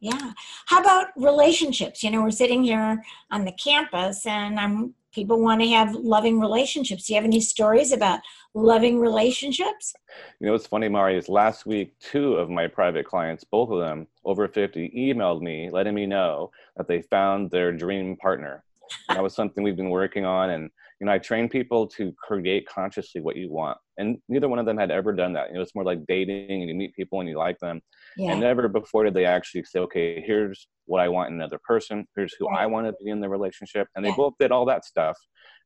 yeah. 0.00 0.32
How 0.66 0.80
about 0.80 1.08
relationships? 1.16 2.02
You 2.02 2.10
know, 2.10 2.22
we're 2.22 2.30
sitting 2.30 2.62
here 2.64 3.02
on 3.30 3.44
the 3.44 3.52
campus, 3.52 4.24
and 4.24 4.58
I'm 4.58 4.94
people 5.12 5.40
want 5.40 5.60
to 5.60 5.68
have 5.68 5.94
loving 5.94 6.40
relationships. 6.40 7.06
Do 7.06 7.12
you 7.12 7.16
have 7.18 7.24
any 7.24 7.40
stories 7.40 7.92
about 7.92 8.20
loving 8.54 8.98
relationships? 8.98 9.92
You 10.40 10.46
know, 10.46 10.52
what's 10.52 10.66
funny, 10.66 10.88
Mari, 10.88 11.18
is 11.18 11.28
last 11.28 11.66
week, 11.66 11.98
two 12.00 12.36
of 12.36 12.48
my 12.48 12.66
private 12.66 13.06
clients, 13.06 13.44
both 13.44 13.70
of 13.70 13.80
them 13.80 14.06
over 14.24 14.48
50, 14.48 14.90
emailed 14.96 15.42
me 15.42 15.68
letting 15.70 15.94
me 15.94 16.06
know 16.06 16.50
that 16.76 16.88
they 16.88 17.02
found 17.02 17.50
their 17.50 17.72
dream 17.72 18.16
partner 18.16 18.64
that 19.08 19.22
was 19.22 19.34
something 19.34 19.62
we've 19.62 19.76
been 19.76 19.90
working 19.90 20.24
on 20.24 20.50
and 20.50 20.70
you 21.00 21.06
know 21.06 21.12
i 21.12 21.18
train 21.18 21.48
people 21.48 21.86
to 21.86 22.12
create 22.22 22.66
consciously 22.66 23.20
what 23.20 23.36
you 23.36 23.50
want 23.50 23.76
and 23.98 24.18
neither 24.28 24.48
one 24.48 24.58
of 24.58 24.66
them 24.66 24.76
had 24.76 24.90
ever 24.90 25.12
done 25.12 25.32
that 25.32 25.48
you 25.48 25.54
know 25.54 25.60
it's 25.60 25.74
more 25.74 25.84
like 25.84 25.98
dating 26.06 26.60
and 26.60 26.68
you 26.68 26.74
meet 26.74 26.94
people 26.94 27.20
and 27.20 27.28
you 27.28 27.36
like 27.36 27.58
them 27.60 27.80
yeah. 28.16 28.32
and 28.32 28.40
never 28.40 28.68
before 28.68 29.04
did 29.04 29.14
they 29.14 29.24
actually 29.24 29.62
say 29.64 29.78
okay 29.78 30.22
here's 30.24 30.68
what 30.86 31.00
i 31.00 31.08
want 31.08 31.28
in 31.30 31.34
another 31.36 31.60
person 31.64 32.06
here's 32.16 32.34
who 32.38 32.48
i 32.48 32.66
want 32.66 32.86
to 32.86 32.94
be 33.04 33.10
in 33.10 33.20
the 33.20 33.28
relationship 33.28 33.86
and 33.94 34.04
they 34.04 34.10
yeah. 34.10 34.16
both 34.16 34.34
did 34.38 34.52
all 34.52 34.64
that 34.64 34.84
stuff 34.84 35.16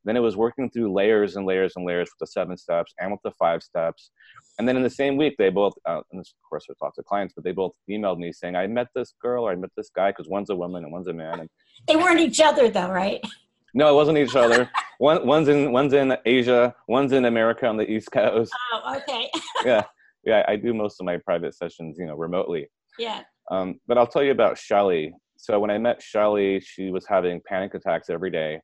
then 0.07 0.15
it 0.15 0.21
was 0.21 0.37
working 0.37 0.69
through 0.69 0.93
layers 0.93 1.35
and 1.35 1.45
layers 1.45 1.73
and 1.75 1.85
layers 1.85 2.07
with 2.07 2.19
the 2.19 2.27
seven 2.27 2.55
steps 2.55 2.93
and 2.99 3.11
with 3.11 3.19
the 3.23 3.31
five 3.31 3.61
steps. 3.61 4.11
And 4.57 4.67
then 4.67 4.77
in 4.77 4.83
the 4.83 4.89
same 4.89 5.17
week 5.17 5.35
they 5.37 5.49
both 5.49 5.73
uh, 5.85 6.01
and 6.11 6.21
this, 6.21 6.29
of 6.29 6.49
course 6.49 6.65
there's 6.67 6.77
lots 6.81 6.97
of 6.97 7.05
clients 7.05 7.33
but 7.35 7.43
they 7.43 7.51
both 7.51 7.73
emailed 7.89 8.17
me 8.17 8.31
saying 8.31 8.55
i 8.55 8.65
met 8.65 8.87
this 8.95 9.13
girl 9.21 9.43
or 9.47 9.51
i 9.51 9.55
met 9.55 9.69
this 9.75 9.91
guy 9.95 10.11
because 10.11 10.27
one's 10.27 10.49
a 10.49 10.55
woman 10.55 10.83
and 10.83 10.93
one's 10.93 11.07
a 11.07 11.13
man. 11.13 11.41
And 11.41 11.49
they 11.87 11.95
weren't 11.95 12.19
each 12.19 12.39
other 12.39 12.69
though 12.69 12.89
right? 12.89 13.23
No 13.73 13.91
it 13.91 13.95
wasn't 13.95 14.17
each 14.17 14.35
other. 14.35 14.69
One 14.99 15.27
one's 15.27 15.47
in 15.47 15.71
one's 15.71 15.93
in 15.93 16.15
asia 16.25 16.73
one's 16.87 17.11
in 17.11 17.25
america 17.25 17.67
on 17.67 17.77
the 17.77 17.89
east 17.89 18.11
coast. 18.11 18.51
Oh 18.73 18.95
okay. 18.97 19.29
Yeah 19.65 19.83
yeah 20.23 20.43
i 20.47 20.55
do 20.55 20.73
most 20.73 20.99
of 20.99 21.05
my 21.05 21.17
private 21.17 21.53
sessions 21.53 21.97
you 21.99 22.05
know 22.05 22.15
remotely. 22.15 22.69
Yeah. 22.97 23.23
Um, 23.51 23.79
but 23.87 23.97
i'll 23.97 24.07
tell 24.07 24.23
you 24.23 24.31
about 24.31 24.57
shelly. 24.57 25.13
So 25.37 25.59
when 25.59 25.69
i 25.69 25.77
met 25.77 26.01
shelly 26.01 26.61
she 26.61 26.91
was 26.91 27.05
having 27.05 27.41
panic 27.45 27.75
attacks 27.75 28.09
every 28.09 28.31
day 28.31 28.61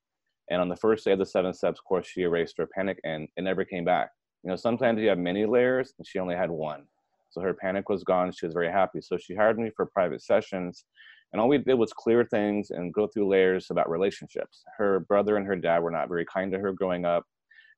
and 0.53 0.61
on 0.61 0.69
the 0.69 0.77
first 0.77 1.03
day 1.03 1.11
of 1.11 1.19
the 1.19 1.25
seven 1.25 1.53
steps 1.53 1.81
course 1.81 2.07
she 2.07 2.21
erased 2.21 2.55
her 2.57 2.67
panic 2.67 2.99
and 3.03 3.27
it 3.35 3.41
never 3.41 3.65
came 3.65 3.83
back 3.83 4.09
you 4.43 4.49
know, 4.49 4.55
sometimes 4.55 4.99
you 4.99 5.07
have 5.07 5.17
many 5.17 5.45
layers 5.45 5.93
and 5.97 6.05
she 6.05 6.19
only 6.19 6.35
had 6.35 6.51
one. 6.51 6.83
So 7.29 7.41
her 7.41 7.53
panic 7.53 7.89
was 7.89 8.03
gone. 8.03 8.31
She 8.31 8.45
was 8.45 8.53
very 8.53 8.69
happy. 8.69 9.01
So 9.01 9.17
she 9.17 9.35
hired 9.35 9.57
me 9.57 9.71
for 9.75 9.85
private 9.85 10.21
sessions. 10.21 10.85
And 11.31 11.41
all 11.41 11.47
we 11.47 11.57
did 11.57 11.75
was 11.75 11.93
clear 11.93 12.25
things 12.25 12.69
and 12.69 12.93
go 12.93 13.07
through 13.07 13.29
layers 13.29 13.67
about 13.71 13.89
relationships. 13.89 14.61
Her 14.77 14.99
brother 14.99 15.37
and 15.37 15.47
her 15.47 15.55
dad 15.55 15.79
were 15.79 15.91
not 15.91 16.09
very 16.09 16.25
kind 16.25 16.51
to 16.51 16.59
her 16.59 16.73
growing 16.73 17.05
up. 17.05 17.23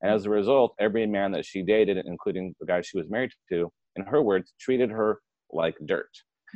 And 0.02 0.12
as 0.12 0.26
a 0.26 0.30
result, 0.30 0.76
every 0.80 1.06
man 1.06 1.32
that 1.32 1.46
she 1.46 1.62
dated, 1.62 1.98
including 2.06 2.54
the 2.60 2.66
guy 2.66 2.82
she 2.82 2.98
was 2.98 3.10
married 3.10 3.32
to, 3.50 3.72
in 3.96 4.04
her 4.06 4.22
words, 4.22 4.54
treated 4.60 4.90
her 4.90 5.20
like 5.54 5.76
dirt. 5.86 6.10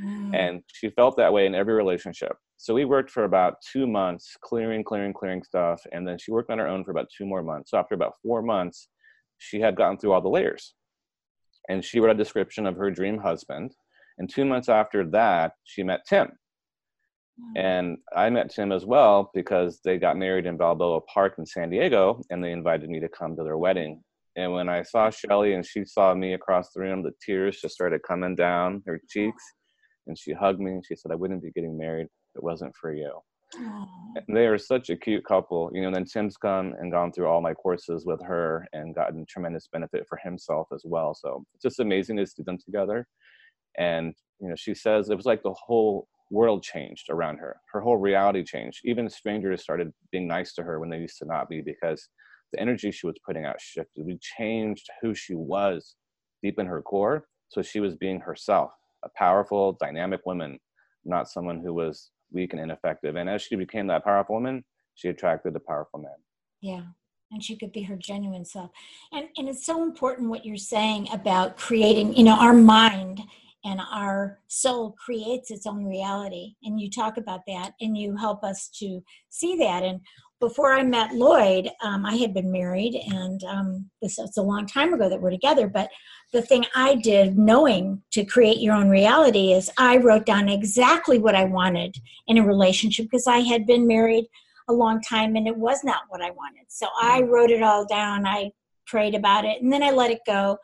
Mm. 0.04 0.36
And 0.36 0.64
she 0.68 0.90
felt 0.90 1.16
that 1.18 1.32
way 1.32 1.46
in 1.46 1.56
every 1.56 1.74
relationship. 1.74 2.36
So 2.62 2.74
we 2.74 2.84
worked 2.84 3.10
for 3.10 3.24
about 3.24 3.62
two 3.62 3.88
months, 3.88 4.36
clearing, 4.42 4.84
clearing, 4.84 5.14
clearing 5.14 5.44
stuff. 5.44 5.82
And 5.94 6.06
then 6.06 6.18
she 6.18 6.32
worked 6.32 6.52
on 6.52 6.58
her 6.58 6.68
own 6.68 6.84
for 6.84 6.92
about 6.92 7.08
two 7.18 7.26
more 7.26 7.42
months. 7.42 7.72
So 7.72 7.78
after 7.78 7.96
about 7.96 8.16
four 8.22 8.42
months, 8.42 8.90
she 9.38 9.62
had 9.62 9.78
gotten 9.78 9.98
through 9.98 10.12
all 10.12 10.20
the 10.20 10.28
layers. 10.28 10.74
And 11.70 11.86
she 11.86 12.02
wrote 12.02 12.12
a 12.12 12.16
description 12.16 12.66
of 12.66 12.76
her 12.76 12.92
dream 12.92 13.18
husband. 13.18 13.72
And 14.18 14.30
two 14.30 14.44
months 14.44 14.68
after 14.68 15.10
that, 15.12 15.54
she 15.64 15.84
met 15.84 16.02
Tim. 16.06 16.32
And 17.56 17.98
I 18.14 18.30
met 18.30 18.54
Tim 18.54 18.74
as 18.74 18.86
well 18.86 19.32
because 19.34 19.80
they 19.86 19.98
got 19.98 20.18
married 20.18 20.46
in 20.46 20.58
Balboa 20.58 21.00
Park 21.00 21.36
in 21.38 21.46
San 21.46 21.70
Diego 21.70 22.22
and 22.30 22.44
they 22.44 22.52
invited 22.52 22.90
me 22.90 23.00
to 23.00 23.08
come 23.08 23.38
to 23.38 23.44
their 23.46 23.58
wedding. 23.58 24.04
And 24.36 24.52
when 24.52 24.68
I 24.68 24.84
saw 24.84 25.10
Shelly 25.10 25.54
and 25.54 25.66
she 25.66 25.86
saw 25.86 26.14
me 26.14 26.34
across 26.34 26.74
the 26.74 26.82
room, 26.82 27.04
the 27.04 27.14
tears 27.26 27.62
just 27.62 27.74
started 27.74 28.04
coming 28.06 28.36
down 28.36 28.84
her 28.86 29.00
cheeks. 29.10 29.42
And 30.08 30.20
she 30.20 30.34
hugged 30.34 30.60
me 30.60 30.72
and 30.72 30.86
she 30.86 30.98
said, 30.98 31.14
I 31.14 31.16
wouldn't 31.16 31.42
be 31.42 31.52
getting 31.52 31.78
married 31.78 32.08
it 32.36 32.44
wasn't 32.44 32.76
for 32.76 32.94
you. 32.94 33.20
And 33.56 34.36
they 34.36 34.46
are 34.48 34.58
such 34.58 34.90
a 34.90 34.96
cute 34.96 35.26
couple. 35.26 35.72
You 35.74 35.82
know, 35.82 35.88
And 35.88 35.96
then 35.96 36.06
Tim's 36.06 36.38
come 36.38 36.76
and 36.80 36.92
gone 36.92 37.12
through 37.12 37.28
all 37.28 37.42
my 37.42 37.54
courses 37.54 38.06
with 38.06 38.22
her 38.24 38.68
and 38.74 38.96
gotten 38.96 39.26
tremendous 39.28 39.68
benefit 39.72 40.06
for 40.08 40.20
himself 40.24 40.68
as 40.74 40.84
well. 40.86 41.14
So 41.16 41.44
it's 41.54 41.64
just 41.64 41.80
amazing 41.80 42.18
to 42.18 42.28
see 42.28 42.44
them 42.44 42.58
together. 42.64 43.08
And, 43.78 44.14
you 44.40 44.50
know, 44.50 44.56
she 44.56 44.74
says 44.74 45.10
it 45.10 45.16
was 45.16 45.26
like 45.26 45.44
the 45.44 45.54
whole 45.54 46.08
world 46.32 46.64
changed 46.64 47.10
around 47.10 47.38
her. 47.38 47.58
Her 47.72 47.82
whole 47.82 47.98
reality 47.98 48.44
changed. 48.44 48.82
Even 48.86 49.10
strangers 49.10 49.62
started 49.62 49.92
being 50.12 50.28
nice 50.28 50.54
to 50.54 50.64
her 50.64 50.80
when 50.80 50.90
they 50.90 51.00
used 51.00 51.18
to 51.20 51.26
not 51.26 51.50
be 51.50 51.62
because 51.62 52.08
the 52.54 52.60
energy 52.60 52.92
she 52.92 53.08
was 53.08 53.16
putting 53.26 53.46
out 53.46 53.60
shifted. 53.60 54.06
We 54.06 54.20
changed 54.38 54.88
who 55.02 55.14
she 55.16 55.36
was 55.36 55.96
deep 56.44 56.60
in 56.60 56.68
her 56.68 56.82
core. 56.82 57.26
So 57.50 57.62
she 57.62 57.80
was 57.80 57.96
being 57.96 58.20
herself, 58.20 58.72
a 59.04 59.10
powerful, 59.16 59.78
dynamic 59.80 60.22
woman, 60.26 60.60
not 61.04 61.30
someone 61.30 61.62
who 61.62 61.74
was 61.74 62.12
weak 62.32 62.54
and 62.54 62.62
ineffective. 62.62 63.16
And 63.16 63.30
as 63.30 63.42
she 63.42 63.56
became 63.56 63.88
that 63.88 64.04
powerful 64.04 64.36
woman, 64.36 64.64
she 64.96 65.10
attracted 65.10 65.54
the 65.54 65.60
powerful 65.60 66.00
man. 66.00 66.12
Yeah. 66.62 66.84
And 67.32 67.44
she 67.44 67.58
could 67.58 67.72
be 67.72 67.84
her 67.84 67.96
genuine 67.96 68.46
self. 68.46 68.72
And 69.12 69.28
and 69.38 69.48
it's 69.48 69.66
so 69.66 69.84
important 69.84 70.30
what 70.30 70.46
you're 70.46 70.58
saying 70.58 71.10
about 71.12 71.58
creating, 71.58 72.16
you 72.16 72.24
know, 72.24 72.36
our 72.36 72.54
mind 72.54 73.22
and 73.66 73.82
our 73.92 74.40
soul 74.48 74.96
creates 75.04 75.52
its 75.52 75.68
own 75.68 75.86
reality. 75.86 76.56
And 76.64 76.80
you 76.80 76.90
talk 76.90 77.18
about 77.18 77.42
that 77.48 77.74
and 77.82 77.98
you 77.98 78.16
help 78.16 78.44
us 78.44 78.70
to 78.80 79.04
see 79.30 79.58
that. 79.58 79.84
And 79.84 80.00
before 80.40 80.74
I 80.74 80.84
met 80.84 81.14
Lloyd, 81.14 81.70
um, 81.82 82.06
I 82.06 82.16
had 82.16 82.34
been 82.34 82.52
married, 82.52 82.96
and 83.12 83.44
um, 83.44 83.90
this 84.02 84.18
it's 84.18 84.38
a 84.38 84.42
long 84.42 84.66
time 84.66 84.94
ago 84.94 85.10
that 85.10 85.20
we're 85.20 85.30
together. 85.30 85.68
But 85.68 85.90
the 86.32 86.42
thing 86.42 86.66
I 86.76 86.96
did, 86.96 87.38
knowing 87.38 88.02
to 88.12 88.24
create 88.24 88.60
your 88.60 88.76
own 88.76 88.90
reality, 88.90 89.52
is 89.52 89.70
I 89.78 89.98
wrote 89.98 90.26
down 90.26 90.48
exactly 90.48 91.20
what 91.20 91.36
I 91.36 91.44
wanted 91.44 91.98
in 92.28 92.38
a 92.38 92.46
relationship 92.46 93.06
because 93.06 93.28
I 93.28 93.40
had 93.40 93.66
been 93.66 93.86
married 93.86 94.26
a 94.70 94.74
long 94.74 95.02
time 95.02 95.36
and 95.36 95.48
it 95.48 95.58
was 95.58 95.84
not 95.84 96.04
what 96.10 96.22
I 96.22 96.30
wanted. 96.30 96.66
So 96.68 96.88
I 97.02 97.22
mm-hmm. 97.22 97.32
wrote 97.32 97.50
it 97.50 97.64
all 97.64 97.86
down. 97.86 98.28
I 98.28 98.52
prayed 98.86 99.16
about 99.16 99.46
it, 99.46 99.62
and 99.62 99.72
then 99.72 99.84
I 99.84 99.92
let 99.92 100.12
it 100.12 100.22
go. 100.26 100.58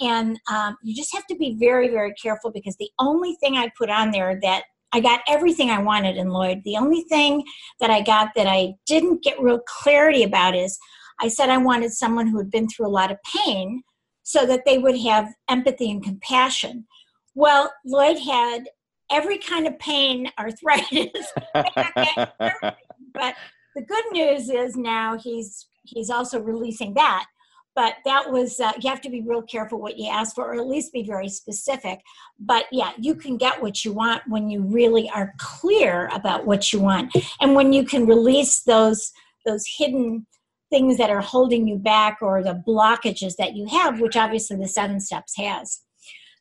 And 0.00 0.38
um, 0.50 0.76
you 0.82 0.96
just 0.96 1.14
have 1.14 1.26
to 1.26 1.36
be 1.36 1.56
very, 1.60 1.88
very 1.88 2.12
careful 2.14 2.50
because 2.50 2.76
the 2.76 2.90
only 2.98 3.36
thing 3.36 3.56
I 3.56 3.70
put 3.78 3.88
on 3.88 4.10
there 4.10 4.40
that 4.42 4.64
I 4.92 5.00
got 5.00 5.20
everything 5.26 5.70
I 5.70 5.82
wanted 5.82 6.16
in 6.16 6.28
Lloyd. 6.28 6.62
The 6.64 6.76
only 6.76 7.02
thing 7.02 7.44
that 7.80 7.90
I 7.90 8.02
got 8.02 8.30
that 8.36 8.46
I 8.46 8.74
didn't 8.86 9.22
get 9.22 9.40
real 9.40 9.60
clarity 9.66 10.22
about 10.22 10.54
is 10.54 10.78
I 11.20 11.28
said 11.28 11.48
I 11.48 11.58
wanted 11.58 11.92
someone 11.92 12.26
who 12.26 12.38
had 12.38 12.50
been 12.50 12.68
through 12.68 12.86
a 12.86 12.88
lot 12.88 13.10
of 13.10 13.18
pain 13.44 13.82
so 14.22 14.46
that 14.46 14.62
they 14.66 14.78
would 14.78 14.98
have 14.98 15.28
empathy 15.48 15.90
and 15.90 16.02
compassion. 16.02 16.86
Well, 17.34 17.72
Lloyd 17.84 18.18
had 18.18 18.68
every 19.10 19.38
kind 19.38 19.66
of 19.66 19.78
pain, 19.78 20.30
arthritis, 20.38 21.32
but 21.54 23.34
the 23.74 23.82
good 23.86 24.04
news 24.12 24.50
is 24.50 24.76
now 24.76 25.18
he's 25.18 25.66
he's 25.84 26.10
also 26.10 26.38
releasing 26.38 26.94
that 26.94 27.26
but 27.74 27.94
that 28.04 28.30
was 28.30 28.60
uh, 28.60 28.72
you 28.80 28.90
have 28.90 29.00
to 29.00 29.10
be 29.10 29.22
real 29.22 29.42
careful 29.42 29.80
what 29.80 29.98
you 29.98 30.10
ask 30.10 30.34
for 30.34 30.52
or 30.52 30.54
at 30.54 30.66
least 30.66 30.92
be 30.92 31.02
very 31.02 31.28
specific. 31.28 32.00
But 32.38 32.66
yeah 32.72 32.92
you 32.98 33.14
can 33.14 33.36
get 33.36 33.60
what 33.62 33.84
you 33.84 33.92
want 33.92 34.22
when 34.28 34.50
you 34.50 34.62
really 34.62 35.08
are 35.10 35.32
clear 35.38 36.10
about 36.12 36.46
what 36.46 36.72
you 36.72 36.80
want. 36.80 37.12
And 37.40 37.54
when 37.54 37.72
you 37.72 37.84
can 37.84 38.06
release 38.06 38.62
those 38.62 39.12
those 39.46 39.64
hidden 39.76 40.26
things 40.70 40.96
that 40.96 41.10
are 41.10 41.20
holding 41.20 41.68
you 41.68 41.76
back 41.76 42.18
or 42.22 42.42
the 42.42 42.62
blockages 42.66 43.36
that 43.36 43.54
you 43.54 43.66
have 43.66 44.00
which 44.00 44.16
obviously 44.16 44.56
the 44.56 44.68
seven 44.68 45.00
steps 45.00 45.36
has. 45.36 45.80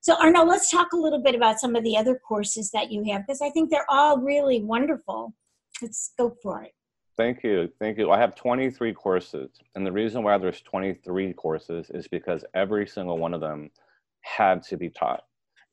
So 0.01 0.15
arno 0.15 0.43
let's 0.43 0.71
talk 0.71 0.93
a 0.93 0.97
little 0.97 1.21
bit 1.21 1.35
about 1.35 1.59
some 1.59 1.75
of 1.75 1.83
the 1.83 1.97
other 1.97 2.19
courses 2.27 2.71
that 2.71 2.91
you 2.91 3.03
have 3.11 3.21
because 3.25 3.41
i 3.41 3.49
think 3.49 3.69
they're 3.69 3.89
all 3.89 4.19
really 4.19 4.61
wonderful. 4.63 5.33
Let's 5.81 6.11
go 6.17 6.35
for 6.43 6.63
it 6.63 6.73
Thank 7.17 7.43
you. 7.43 7.69
Thank 7.79 7.97
you. 7.97 8.09
I 8.09 8.19
have 8.19 8.35
23 8.35 8.93
courses. 8.93 9.51
And 9.75 9.85
the 9.85 9.91
reason 9.91 10.23
why 10.23 10.37
there's 10.37 10.61
23 10.61 11.33
courses 11.33 11.91
is 11.93 12.07
because 12.07 12.45
every 12.55 12.87
single 12.87 13.17
one 13.17 13.33
of 13.33 13.41
them 13.41 13.69
had 14.21 14.63
to 14.63 14.77
be 14.77 14.89
taught. 14.89 15.23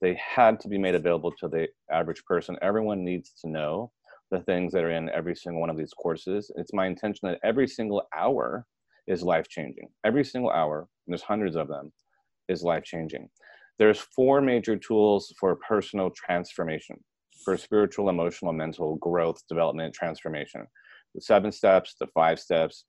They 0.01 0.15
had 0.15 0.61
to 0.61 0.69
be 0.69 0.79
made 0.79 0.95
available 0.95 1.33
to 1.39 1.49
the 1.49 1.69
average 1.91 2.25
person. 2.25 2.57
Everyone 2.61 3.05
needs 3.05 3.33
to 3.41 3.49
know 3.49 3.93
the 4.31 4.41
things 4.41 4.73
that 4.73 4.85
are 4.85 4.91
in 4.91 5.09
every 5.11 5.35
single 5.35 5.61
one 5.61 5.71
of 5.71 5.77
these 5.77 5.93
courses. 5.93 6.51
It's 6.57 6.73
my 6.73 6.87
intention 6.87 7.29
that 7.29 7.41
every 7.43 7.67
single 7.67 8.03
hour 8.17 8.67
is 9.07 9.23
life 9.23 9.49
changing. 9.49 9.89
Every 10.05 10.25
single 10.25 10.51
hour, 10.51 10.81
and 11.07 11.13
there's 11.13 11.23
hundreds 11.23 11.57
of 11.57 11.69
them, 11.69 11.93
is 12.49 12.63
life 12.63 12.85
changing. 12.85 13.29
There's 13.79 13.99
four 13.99 14.41
major 14.41 14.77
tools 14.77 15.33
for 15.39 15.57
personal 15.57 16.11
transformation, 16.11 16.97
for 17.45 17.57
spiritual, 17.57 18.09
emotional, 18.09 18.53
mental 18.53 18.97
growth, 18.97 19.41
development, 19.49 19.95
transformation 19.95 20.67
the 21.15 21.21
seven 21.21 21.53
steps, 21.53 21.95
the 22.01 22.07
five 22.09 22.39
steps, 22.39 22.85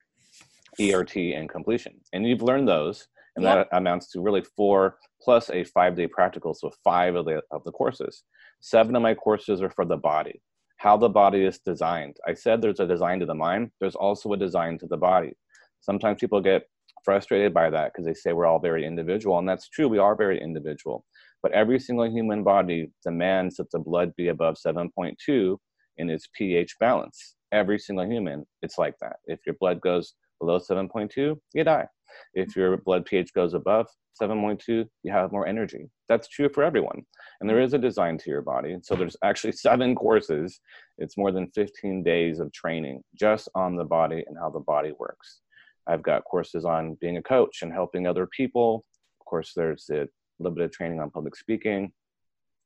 ERT, 0.79 1.15
and 1.15 1.49
completion. 1.49 1.93
And 2.13 2.27
you've 2.27 2.41
learned 2.41 2.67
those, 2.67 3.08
and 3.36 3.43
yep. 3.43 3.69
that 3.69 3.77
amounts 3.77 4.12
to 4.12 4.21
really 4.21 4.43
four 4.55 4.97
plus 5.21 5.49
a 5.49 5.63
five 5.63 5.95
day 5.95 6.08
practical, 6.08 6.53
so 6.53 6.71
five 6.84 7.15
of 7.15 7.25
the, 7.25 7.41
of 7.51 7.63
the 7.63 7.71
courses. 7.71 8.23
Seven 8.62 8.95
of 8.95 9.01
my 9.01 9.13
courses 9.13 9.62
are 9.62 9.69
for 9.69 9.86
the 9.86 9.97
body, 9.97 10.41
how 10.77 10.97
the 10.97 11.10
body 11.10 11.43
is 11.43 11.60
designed. 11.60 12.17
I 12.27 12.34
said 12.34 12.62
there's 12.62 12.79
a 12.79 12.88
design 12.88 13.19
to 13.19 13.25
the 13.25 13.36
mind, 13.36 13.71
there's 13.79 13.95
also 13.95 14.34
a 14.34 14.38
design 14.38 14.77
to 14.79 14.88
the 14.88 14.97
body. 14.97 15.34
Sometimes 15.82 16.19
people 16.19 16.41
get 16.41 16.63
frustrated 17.05 17.53
by 17.53 17.69
that 17.69 17.93
because 17.93 18.05
they 18.05 18.13
say 18.13 18.34
we're 18.34 18.45
all 18.45 18.60
very 18.60 18.86
individual, 18.86 19.39
and 19.39 19.47
that's 19.47 19.69
true, 19.69 19.88
we 19.88 19.97
are 19.97 20.15
very 20.15 20.41
individual. 20.41 21.05
But 21.41 21.53
every 21.53 21.79
single 21.79 22.10
human 22.10 22.43
body 22.43 22.91
demands 23.03 23.55
that 23.55 23.71
the 23.71 23.79
blood 23.79 24.13
be 24.17 24.27
above 24.27 24.58
7.2 24.65 25.58
in 25.97 26.10
its 26.10 26.27
pH 26.34 26.75
balance 26.79 27.36
every 27.51 27.79
single 27.79 28.05
human, 28.05 28.45
it's 28.62 28.77
like 28.77 28.95
that. 29.01 29.17
If 29.25 29.39
your 29.45 29.55
blood 29.59 29.81
goes 29.81 30.13
below 30.39 30.59
7.2, 30.59 31.38
you 31.53 31.63
die. 31.63 31.88
If 32.33 32.55
your 32.55 32.77
blood 32.77 33.05
pH 33.05 33.33
goes 33.33 33.53
above 33.53 33.88
7.2, 34.21 34.85
you 35.03 35.12
have 35.12 35.31
more 35.31 35.47
energy. 35.47 35.89
That's 36.07 36.27
true 36.27 36.49
for 36.49 36.63
everyone. 36.63 37.03
And 37.39 37.49
there 37.49 37.62
is 37.62 37.73
a 37.73 37.77
design 37.77 38.17
to 38.19 38.29
your 38.29 38.41
body. 38.41 38.77
So 38.81 38.95
there's 38.95 39.17
actually 39.23 39.51
seven 39.53 39.95
courses. 39.95 40.59
It's 40.97 41.17
more 41.17 41.31
than 41.31 41.51
15 41.51 42.03
days 42.03 42.39
of 42.39 42.51
training 42.51 43.03
just 43.15 43.49
on 43.55 43.75
the 43.75 43.85
body 43.85 44.23
and 44.27 44.38
how 44.38 44.49
the 44.49 44.59
body 44.59 44.93
works. 44.99 45.41
I've 45.88 46.03
got 46.03 46.25
courses 46.25 46.65
on 46.65 46.97
being 47.01 47.17
a 47.17 47.21
coach 47.21 47.62
and 47.62 47.71
helping 47.71 48.05
other 48.05 48.27
people. 48.27 48.85
Of 49.19 49.25
course, 49.25 49.53
there's 49.55 49.89
a 49.89 50.07
little 50.39 50.55
bit 50.55 50.65
of 50.65 50.71
training 50.71 50.99
on 50.99 51.09
public 51.09 51.35
speaking. 51.35 51.91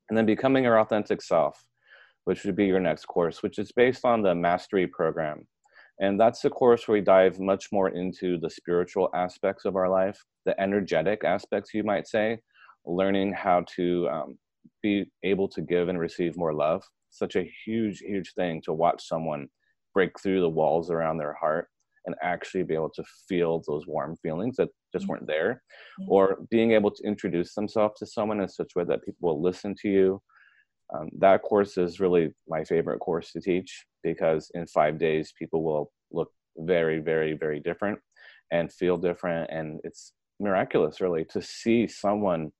And 0.09 0.17
then 0.17 0.25
becoming 0.25 0.65
your 0.65 0.79
authentic 0.79 1.21
self 1.21 1.63
which 2.25 2.43
would 2.43 2.55
be 2.55 2.65
your 2.65 2.79
next 2.79 3.05
course, 3.05 3.43
which 3.43 3.59
is 3.59 3.71
based 3.71 4.05
on 4.05 4.21
the 4.21 4.33
Mastery 4.33 4.87
program. 4.87 5.45
And 5.99 6.19
that's 6.19 6.41
the 6.41 6.49
course 6.49 6.87
where 6.87 6.97
we 6.97 7.01
dive 7.01 7.39
much 7.39 7.71
more 7.71 7.89
into 7.89 8.39
the 8.39 8.49
spiritual 8.49 9.09
aspects 9.13 9.65
of 9.65 9.75
our 9.75 9.89
life, 9.89 10.19
the 10.45 10.59
energetic 10.59 11.23
aspects, 11.23 11.73
you 11.73 11.83
might 11.83 12.07
say, 12.07 12.39
learning 12.85 13.33
how 13.33 13.63
to 13.75 14.09
um, 14.09 14.37
be 14.81 15.05
able 15.23 15.47
to 15.49 15.61
give 15.61 15.89
and 15.89 15.99
receive 15.99 16.35
more 16.35 16.53
love. 16.53 16.83
Such 17.11 17.35
a 17.35 17.49
huge, 17.65 17.99
huge 17.99 18.33
thing 18.33 18.61
to 18.65 18.73
watch 18.73 19.07
someone 19.07 19.47
break 19.93 20.19
through 20.19 20.41
the 20.41 20.49
walls 20.49 20.89
around 20.89 21.17
their 21.17 21.33
heart 21.33 21.67
and 22.05 22.15
actually 22.21 22.63
be 22.63 22.73
able 22.73 22.89
to 22.89 23.03
feel 23.29 23.61
those 23.67 23.87
warm 23.87 24.17
feelings 24.17 24.57
that 24.57 24.67
just 24.91 25.07
weren't 25.07 25.27
there, 25.27 25.61
or 26.07 26.39
being 26.51 26.71
able 26.71 26.91
to 26.91 27.07
introduce 27.07 27.53
themselves 27.53 27.97
to 27.97 28.05
someone 28.05 28.41
in 28.41 28.49
such 28.49 28.73
a 28.75 28.79
way 28.79 28.85
that 28.85 29.03
people 29.05 29.29
will 29.29 29.41
listen 29.41 29.73
to 29.81 29.87
you, 29.87 30.21
um, 30.93 31.09
that 31.19 31.41
course 31.41 31.77
is 31.77 31.99
really 31.99 32.31
my 32.47 32.63
favorite 32.63 32.99
course 32.99 33.31
to 33.31 33.41
teach 33.41 33.85
because 34.03 34.51
in 34.53 34.67
five 34.67 34.99
days 34.99 35.33
people 35.37 35.63
will 35.63 35.91
look 36.11 36.31
very 36.57 36.99
very 36.99 37.33
very 37.33 37.59
different 37.59 37.99
and 38.53 38.71
feel 38.71 38.97
different. 38.97 39.49
And 39.51 39.81
it's 39.83 40.13
miraculous 40.39 41.01
really 41.01 41.25
to 41.25 41.41
see 41.41 41.87
someone 41.87 42.51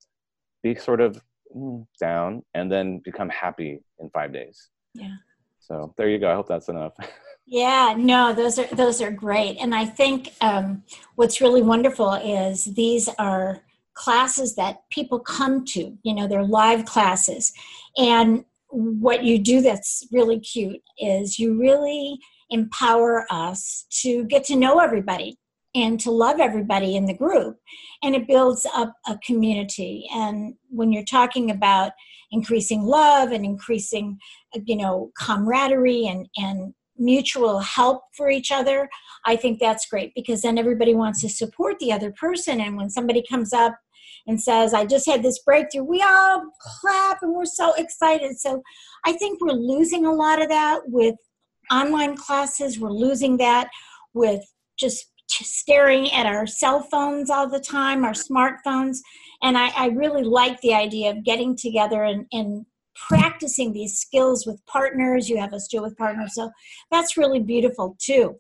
be 0.64 0.76
sort 0.76 1.00
of 1.00 1.22
mm, 1.56 1.86
down 2.00 2.42
and 2.54 2.72
then 2.72 3.00
become 3.06 3.30
happy 3.30 3.80
in 4.00 4.10
five 4.10 4.34
days. 4.34 4.70
Yeah. 4.94 5.16
So 5.60 5.94
there 5.98 6.10
you 6.10 6.20
go. 6.20 6.32
I 6.32 6.36
hope 6.36 6.48
that's 6.50 6.70
enough. 6.70 6.94
Yeah 7.46 7.94
no 7.98 8.34
those 8.34 8.58
are 8.58 8.68
those 8.74 9.02
are 9.02 9.12
great. 9.12 9.58
And 9.60 9.76
i 9.76 9.86
think 9.86 10.30
um, 10.40 10.82
what's 11.16 11.42
really 11.42 11.62
wonderful 11.62 12.14
is 12.14 12.64
these 12.64 13.10
are 13.20 13.62
classes 13.94 14.56
that 14.56 14.90
people 14.90 15.20
come 15.20 15.66
to 15.66 15.98
you 16.04 16.14
know 16.16 16.26
they're 16.26 16.42
live 16.62 16.86
classes 16.86 17.52
and 17.98 18.46
what 18.70 19.24
you 19.24 19.38
do 19.38 19.62
that's 19.62 20.08
really 20.12 20.40
cute 20.40 20.82
is 20.98 21.38
you 21.38 21.60
really 21.60 22.18
empower 22.50 23.26
us 23.30 23.86
to 24.02 24.26
get 24.26 24.44
to 24.46 24.56
know 24.56 24.80
everybody 24.80 25.38
and 25.76 26.00
to 26.00 26.12
love 26.12 26.40
everybody 26.40 26.96
in 26.96 27.06
the 27.06 27.14
group. 27.14 27.58
And 28.04 28.16
it 28.16 28.28
builds 28.28 28.66
up 28.76 28.94
a 29.08 29.18
community. 29.26 30.08
And 30.14 30.56
when 30.70 30.92
you're 30.92 31.04
talking 31.04 31.52
about 31.52 31.92
increasing 32.34 32.82
love 32.84 33.32
and 33.32 33.46
increasing 33.46 34.18
you 34.66 34.76
know 34.76 35.12
camaraderie 35.18 36.08
and 36.08 36.28
and 36.36 36.74
mutual 36.98 37.60
help 37.60 38.04
for 38.16 38.30
each 38.30 38.52
other 38.52 38.88
i 39.26 39.36
think 39.36 39.60
that's 39.60 39.88
great 39.88 40.12
because 40.16 40.42
then 40.42 40.58
everybody 40.58 40.94
wants 40.94 41.22
to 41.22 41.30
support 41.30 41.78
the 41.80 41.92
other 41.92 42.12
person. 42.12 42.60
And 42.60 42.76
when 42.76 42.90
somebody 42.90 43.24
comes 43.30 43.54
up 43.54 43.76
and 44.28 44.42
says 44.42 44.74
i 44.74 44.86
just 44.86 45.06
had 45.06 45.24
this 45.24 45.40
breakthrough 45.40 45.84
we 45.84 46.02
all 46.02 46.44
clap 46.60 47.20
and 47.22 47.34
we're 47.34 47.46
so 47.46 47.74
excited 47.76 48.38
so 48.38 48.62
i 49.06 49.14
think 49.14 49.40
we're 49.42 49.54
losing 49.54 50.06
a 50.06 50.14
lot 50.14 50.42
of 50.42 50.50
that 50.50 50.82
with 50.86 51.16
online 51.72 52.16
classes 52.16 52.80
we're 52.80 52.90
losing 52.90 53.38
that 53.38 53.70
with 54.14 54.42
just 54.78 55.08
staring 55.30 56.12
at 56.12 56.26
our 56.26 56.46
cell 56.46 56.82
phones 56.82 57.30
all 57.30 57.50
the 57.50 57.60
time, 57.60 58.04
our 58.04 58.14
smartphones. 58.14 58.98
And 59.42 59.58
I, 59.58 59.70
I 59.76 59.88
really 59.88 60.24
like 60.24 60.60
the 60.62 60.74
idea 60.74 61.12
of 61.12 61.24
getting 61.24 61.56
together 61.56 62.04
and, 62.04 62.26
and 62.32 62.66
practicing 62.96 63.74
these 63.74 63.98
skills 63.98 64.46
with 64.46 64.64
partners. 64.66 65.30
You 65.30 65.38
have 65.40 65.54
us 65.54 65.68
do 65.68 65.82
with 65.82 65.98
partners. 65.98 66.36
So 66.36 66.52
that's 66.92 67.18
really 67.18 67.40
beautiful 67.40 67.96
too. 68.00 68.36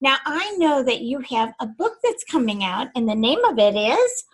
Now, 0.00 0.16
I 0.26 0.54
know 0.58 0.82
that 0.82 1.00
you 1.00 1.20
have 1.30 1.54
a 1.60 1.66
book 1.66 1.94
that's 2.02 2.24
coming 2.24 2.62
out, 2.62 2.88
and 2.94 3.08
the 3.08 3.14
name 3.14 3.42
of 3.44 3.58
it 3.58 3.74
is 3.74 4.24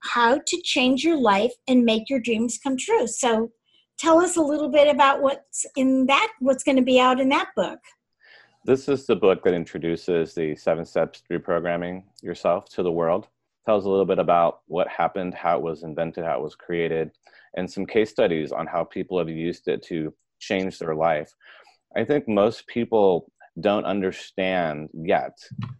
How 0.00 0.40
to 0.46 0.60
Change 0.62 1.04
Your 1.04 1.18
Life 1.18 1.52
and 1.66 1.84
Make 1.84 2.08
Your 2.08 2.20
Dreams 2.20 2.58
Come 2.62 2.76
True. 2.76 3.06
So 3.06 3.50
tell 3.98 4.20
us 4.20 4.36
a 4.36 4.42
little 4.42 4.68
bit 4.68 4.88
about 4.88 5.22
what's 5.22 5.66
in 5.76 6.06
that, 6.06 6.28
what's 6.40 6.64
going 6.64 6.76
to 6.76 6.82
be 6.82 7.00
out 7.00 7.20
in 7.20 7.28
that 7.30 7.48
book. 7.56 7.78
This 8.64 8.88
is 8.88 9.06
the 9.06 9.16
book 9.16 9.42
that 9.44 9.54
introduces 9.54 10.34
the 10.34 10.54
seven 10.56 10.84
steps 10.84 11.22
to 11.22 11.38
reprogramming 11.38 12.04
yourself 12.22 12.68
to 12.70 12.82
the 12.82 12.92
world. 12.92 13.28
Tells 13.66 13.84
a 13.84 13.90
little 13.90 14.06
bit 14.06 14.18
about 14.18 14.60
what 14.66 14.88
happened, 14.88 15.34
how 15.34 15.56
it 15.56 15.62
was 15.62 15.82
invented, 15.82 16.24
how 16.24 16.38
it 16.38 16.42
was 16.42 16.54
created, 16.54 17.10
and 17.56 17.70
some 17.70 17.86
case 17.86 18.10
studies 18.10 18.52
on 18.52 18.66
how 18.66 18.84
people 18.84 19.18
have 19.18 19.28
used 19.28 19.68
it 19.68 19.82
to 19.84 20.12
change 20.38 20.78
their 20.78 20.94
life. 20.94 21.34
I 21.96 22.04
think 22.04 22.28
most 22.28 22.66
people 22.66 23.30
don't 23.60 23.84
understand 23.84 24.88
yet 24.92 25.38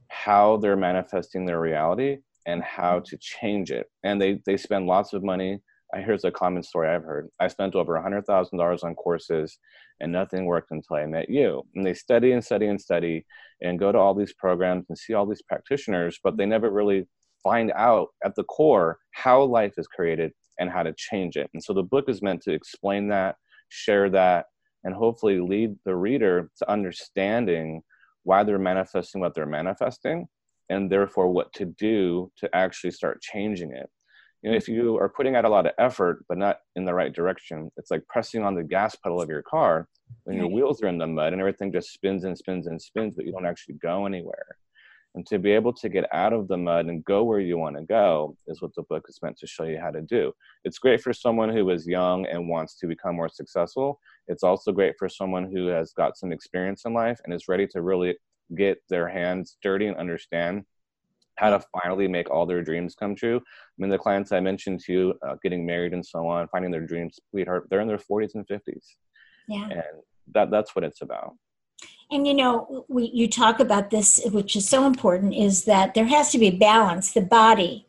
how 0.09 0.57
they're 0.57 0.77
manifesting 0.77 1.47
their 1.47 1.61
reality 1.61 2.19
and 2.49 2.63
how 2.65 2.97
mm-hmm. 2.97 3.05
to 3.05 3.19
change 3.19 3.71
it. 3.71 3.87
And 4.03 4.21
they, 4.21 4.41
they 4.45 4.57
spend 4.57 4.87
lots 4.87 5.13
of 5.13 5.23
money 5.23 5.61
here's 5.97 6.25
a 6.25 6.31
common 6.31 6.63
story 6.63 6.89
I've 6.89 7.05
heard. 7.05 7.29
I 7.41 7.49
spent 7.49 7.75
over 7.75 7.97
a 7.97 8.03
hundred 8.03 8.27
thousand 8.27 8.59
dollars 8.59 8.83
on 8.83 8.95
courses, 8.95 9.59
and 10.01 10.13
nothing 10.13 10.45
worked 10.45 10.71
until 10.71 10.97
I 10.97 11.07
met 11.07 11.31
you. 11.31 11.63
And 11.75 11.87
they 11.87 11.95
study 11.95 12.33
and 12.33 12.45
study 12.45 12.67
and 12.67 12.81
study, 12.81 13.25
and 13.63 13.79
go 13.79 13.91
to 13.91 13.99
all 13.99 14.15
these 14.15 14.35
programs 14.35 14.87
and 14.89 14.99
see 14.99 15.15
all 15.15 15.27
these 15.27 15.43
practitioners, 15.43 16.19
but 16.23 16.37
they 16.37 16.47
never 16.47 16.71
really 16.71 17.07
find 17.43 17.73
out 17.75 18.09
at 18.25 18.35
the 18.35 18.45
core 18.45 18.99
how 19.13 19.43
life 19.43 19.75
is 19.79 19.87
created 19.87 20.33
and 20.59 20.71
how 20.71 20.83
to 20.83 20.93
change 20.97 21.37
it. 21.37 21.49
And 21.55 21.63
so 21.63 21.73
the 21.73 21.83
book 21.83 22.09
is 22.09 22.21
meant 22.21 22.43
to 22.43 22.53
explain 22.53 23.09
that, 23.09 23.37
share 23.69 24.11
that, 24.11 24.47
and 24.85 24.95
hopefully 24.95 25.41
lead 25.41 25.77
the 25.85 25.95
reader 25.95 26.51
to 26.59 26.71
understanding 26.71 27.83
why 28.25 28.45
they're 28.45 28.59
manifesting 28.59 29.21
what 29.21 29.35
they're 29.35 29.47
manifesting, 29.47 30.27
and 30.69 30.91
therefore 30.91 31.29
what 31.29 31.53
to 31.53 31.65
do 31.65 32.31
to 32.37 32.49
actually 32.55 32.91
start 32.91 33.21
changing 33.21 33.73
it 33.73 33.89
you 34.43 34.51
know, 34.51 34.57
if 34.57 34.69
you 34.69 34.97
are 34.99 35.09
putting 35.09 35.35
out 35.35 35.45
a 35.45 35.49
lot 35.49 35.67
of 35.67 35.73
effort 35.79 36.25
but 36.29 36.39
not 36.39 36.59
in 36.77 36.85
the 36.85 36.95
right 36.95 37.13
direction, 37.13 37.71
it's 37.77 37.91
like 37.91 38.07
pressing 38.09 38.45
on 38.45 38.55
the 38.55 38.63
gas 38.63 38.95
pedal 38.95 39.21
of 39.21 39.29
your 39.29 39.43
car 39.43 39.89
when 40.25 40.37
your 40.37 40.49
wheels 40.49 40.83
are 40.83 40.89
in 40.89 40.99
the 40.99 41.07
mud 41.07 41.33
and 41.33 41.41
everything 41.41 41.73
just 41.73 41.93
spins 41.93 42.25
and 42.25 42.39
spins 42.39 42.67
and 42.67 42.81
spins, 42.81 43.15
but 43.17 43.27
you 43.27 43.33
don't 43.33 43.47
actually 43.47 43.75
go 43.75 44.07
anywhere. 44.07 44.57
And 45.15 45.27
to 45.27 45.39
be 45.39 45.51
able 45.51 45.73
to 45.73 45.89
get 45.89 46.05
out 46.13 46.33
of 46.33 46.47
the 46.47 46.57
mud 46.57 46.87
and 46.87 47.05
go 47.05 47.25
where 47.25 47.41
you 47.41 47.59
want 47.59 47.77
to 47.77 47.83
go 47.83 48.37
is 48.47 48.63
what 48.63 48.75
the 48.77 48.83
book 48.83 49.07
is 49.09 49.19
meant 49.23 49.37
to 49.39 49.47
show 49.47 49.65
you 49.65 49.81
how 49.81 49.91
to 49.91 50.03
do. 50.03 50.33
It's 50.65 50.79
great 50.79 51.01
for 51.01 51.13
someone 51.13 51.49
who 51.49 51.69
is 51.71 51.87
young 51.87 52.27
and 52.27 52.49
wants 52.49 52.77
to 52.77 52.87
become 52.87 53.17
more 53.17 53.29
successful. 53.29 53.99
It's 54.29 54.45
also 54.45 54.71
great 54.71 54.95
for 54.99 55.09
someone 55.09 55.51
who 55.51 55.67
has 55.67 55.93
got 55.93 56.17
some 56.17 56.31
experience 56.31 56.85
in 56.85 56.95
life 56.95 57.19
and 57.25 57.35
is 57.35 57.49
ready 57.49 57.67
to 57.69 57.83
really 57.83 58.17
get 58.57 58.83
their 58.89 59.09
hands 59.09 59.57
dirty 59.63 59.87
and 59.87 59.97
understand 59.97 60.65
how 61.37 61.51
to 61.51 61.65
finally 61.83 62.09
make 62.09 62.31
all 62.31 62.47
their 62.47 62.63
dreams 62.63 62.95
come 62.95 63.15
true. 63.15 63.37
I 63.37 63.43
mean, 63.79 63.91
the 63.91 63.99
clients 63.99 64.33
I 64.33 64.41
mentioned 64.41 64.81
to 64.81 64.93
you, 64.93 65.15
uh, 65.27 65.37
getting 65.43 65.65
married 65.65 65.93
and 65.93 66.05
so 66.05 66.27
on, 66.27 66.49
finding 66.49 66.71
their 66.71 66.87
dreams 66.87 67.19
sweetheart, 67.31 67.69
they're 67.71 67.81
in 67.81 67.89
their 67.89 67.99
40s 67.99 68.35
and 68.35 68.47
50s. 68.47 68.85
Yeah. 69.49 69.69
And 69.71 70.03
that, 70.35 70.51
that's 70.51 70.75
what 70.75 70.85
it's 70.85 71.01
about. 71.01 71.35
And 72.11 72.27
you 72.27 72.35
know, 72.35 72.85
we, 72.89 73.11
you 73.13 73.29
talk 73.29 73.61
about 73.61 73.91
this, 73.91 74.21
which 74.33 74.57
is 74.57 74.69
so 74.69 74.87
important, 74.87 75.35
is 75.35 75.65
that 75.65 75.95
there 75.95 76.07
has 76.07 76.33
to 76.33 76.39
be 76.39 76.51
balance 76.51 77.13
the 77.13 77.21
body, 77.21 77.87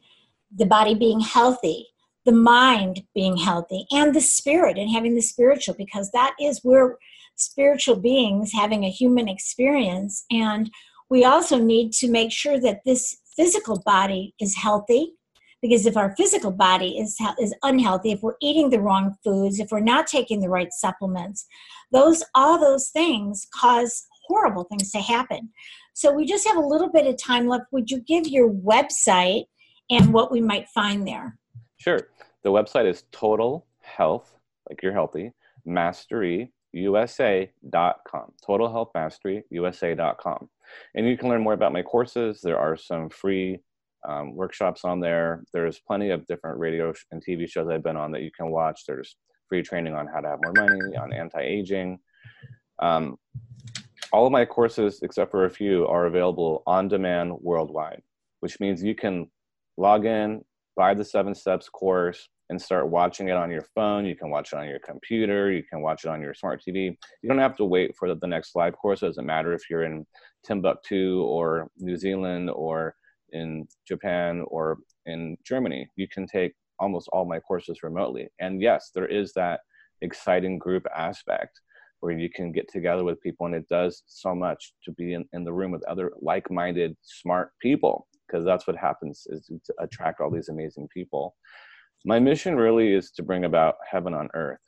the 0.54 0.66
body 0.66 0.94
being 0.94 1.22
healthy, 1.22 1.88
the 2.26 2.34
mind 2.34 3.04
being 3.16 3.38
healthy, 3.38 3.88
and 3.92 4.14
the 4.14 4.22
spirit 4.22 4.78
and 4.78 4.92
having 4.92 5.16
the 5.16 5.22
spiritual, 5.22 5.74
because 5.74 6.12
that 6.12 6.36
is 6.40 6.60
where 6.64 6.98
spiritual 7.42 7.96
beings 7.96 8.52
having 8.54 8.84
a 8.84 8.90
human 8.90 9.28
experience. 9.28 10.26
And 10.32 10.70
we 11.10 11.26
also 11.26 11.58
need 11.58 11.92
to 11.94 12.10
make 12.10 12.32
sure 12.32 12.60
that 12.60 12.82
this 12.86 13.18
physical 13.36 13.82
body 13.86 14.34
is 14.40 14.56
healthy 14.56 15.14
because 15.62 15.86
if 15.86 15.98
our 15.98 16.16
physical 16.16 16.52
body 16.52 16.98
is 16.98 17.18
is 17.40 17.54
unhealthy 17.64 18.12
if 18.12 18.22
we're 18.22 18.36
eating 18.42 18.70
the 18.70 18.80
wrong 18.80 19.16
foods 19.24 19.60
if 19.60 19.72
we're 19.72 19.80
not 19.80 20.08
taking 20.08 20.42
the 20.42 20.50
right 20.50 20.72
supplements 20.72 21.46
those 21.92 22.22
all 22.36 22.60
those 22.60 22.90
things 22.90 23.48
cause 23.54 24.06
horrible 24.30 24.64
things 24.64 24.92
to 24.92 25.00
happen. 25.00 25.50
So 25.94 26.14
we 26.14 26.26
just 26.26 26.48
have 26.48 26.56
a 26.56 26.66
little 26.66 26.90
bit 26.90 27.08
of 27.08 27.18
time 27.18 27.48
left. 27.48 27.66
Would 27.72 27.92
you 27.92 28.00
give 28.00 28.28
your 28.28 28.50
website 28.50 29.46
and 29.90 30.14
what 30.14 30.32
we 30.32 30.40
might 30.40 30.70
find 30.70 31.06
there? 31.06 31.38
Sure. 31.78 32.00
The 32.44 32.52
website 32.52 32.88
is 32.88 33.04
total 33.12 33.66
health 33.82 34.32
like 34.70 34.82
you're 34.82 34.94
healthy 34.94 35.34
mastery 35.66 36.52
usa.com 36.74 38.32
total 38.46 38.72
health 38.72 38.92
mastery 38.94 39.44
usa.com 39.50 40.48
and 40.96 41.08
you 41.08 41.18
can 41.18 41.30
learn 41.30 41.42
more 41.42 41.54
about 41.54 41.74
my 41.74 41.82
courses. 41.82 42.42
There 42.42 42.58
are 42.58 42.78
some 42.78 43.10
free 43.10 43.60
um, 44.08 44.36
workshops 44.36 44.86
on 44.86 45.00
there. 45.00 45.44
There's 45.54 45.80
plenty 45.80 46.10
of 46.10 46.26
different 46.28 46.60
radio 46.60 46.94
and 47.12 47.24
TV 47.24 47.50
shows 47.50 47.70
I've 47.70 47.84
been 47.84 47.98
on 47.98 48.12
that 48.12 48.22
you 48.22 48.32
can 48.32 48.50
watch. 48.50 48.84
There's 48.88 49.16
free 49.48 49.64
training 49.64 49.94
on 49.94 50.08
how 50.08 50.22
to 50.22 50.28
have 50.30 50.40
more 50.44 50.54
money, 50.54 50.96
on 50.96 51.14
anti 51.14 51.42
aging. 51.42 52.00
Um, 52.80 53.18
all 54.12 54.26
of 54.26 54.32
my 54.32 54.46
courses, 54.46 55.02
except 55.04 55.32
for 55.32 55.46
a 55.46 55.50
few, 55.50 55.86
are 55.88 56.06
available 56.06 56.64
on 56.66 56.88
demand 56.88 57.34
worldwide, 57.42 58.02
which 58.40 58.60
means 58.60 58.84
you 58.84 58.96
can 58.96 59.30
log 59.78 60.06
in, 60.06 60.44
buy 60.76 60.94
the 60.94 61.06
seven 61.06 61.36
steps 61.36 61.70
course, 61.70 62.30
and 62.50 62.62
start 62.62 62.90
watching 62.90 63.28
it 63.28 63.36
on 63.36 63.52
your 63.52 63.66
phone. 63.76 64.06
You 64.06 64.16
can 64.16 64.30
watch 64.30 64.54
it 64.54 64.58
on 64.58 64.68
your 64.68 64.80
computer. 64.80 65.52
You 65.52 65.64
can 65.64 65.82
watch 65.82 66.04
it 66.04 66.10
on 66.10 66.22
your 66.22 66.34
smart 66.34 66.64
TV. 66.68 66.96
You 67.22 67.30
don't 67.30 67.38
have 67.38 67.56
to 67.58 67.66
wait 67.66 67.96
for 67.98 68.14
the, 68.14 68.28
next 68.28 68.56
live 68.56 68.76
course. 68.76 69.04
It 69.04 69.08
doesn't 69.08 69.26
matter 69.26 69.54
if 69.54 69.70
you're 69.70 69.84
in 69.84 70.06
Timbuktu 70.46 71.22
or 71.22 71.70
New 71.78 71.98
Zealand 71.98 72.50
or 72.50 72.96
in 73.32 73.68
Japan 73.88 74.44
or 74.48 74.80
in 75.06 75.38
Germany. 75.46 75.88
You 75.96 76.08
can 76.08 76.26
take 76.26 76.54
almost 76.80 77.10
all 77.12 77.26
my 77.26 77.40
courses 77.40 77.84
remotely. 77.84 78.28
And 78.40 78.62
yes, 78.62 78.92
there 78.94 79.08
is 79.08 79.34
that 79.34 79.62
exciting 80.02 80.58
group 80.58 80.86
aspect 80.96 81.60
where 82.00 82.18
you 82.18 82.30
can 82.30 82.52
get 82.52 82.72
together 82.72 83.04
with 83.04 83.22
people 83.22 83.46
and 83.46 83.54
it 83.54 83.68
does 83.68 84.04
so 84.08 84.34
much 84.34 84.74
to 84.86 84.92
be 84.94 85.14
in, 85.14 85.26
in 85.34 85.44
the 85.44 85.52
room 85.52 85.72
with 85.72 85.84
other 85.84 86.12
like-minded 86.22 86.96
smart 87.02 87.52
people 87.62 88.08
because 88.26 88.46
that's 88.46 88.68
what 88.68 88.78
happens 88.78 89.28
is 89.30 89.52
to 89.66 89.74
attract 89.80 90.22
all 90.22 90.32
these 90.32 90.50
amazing 90.50 90.88
people 90.94 91.36
my 92.06 92.20
mission 92.20 92.56
really 92.56 92.94
is 92.94 93.12
to 93.12 93.24
bring 93.24 93.46
about 93.46 93.76
heaven 93.90 94.14
on 94.14 94.30
earth. 94.34 94.60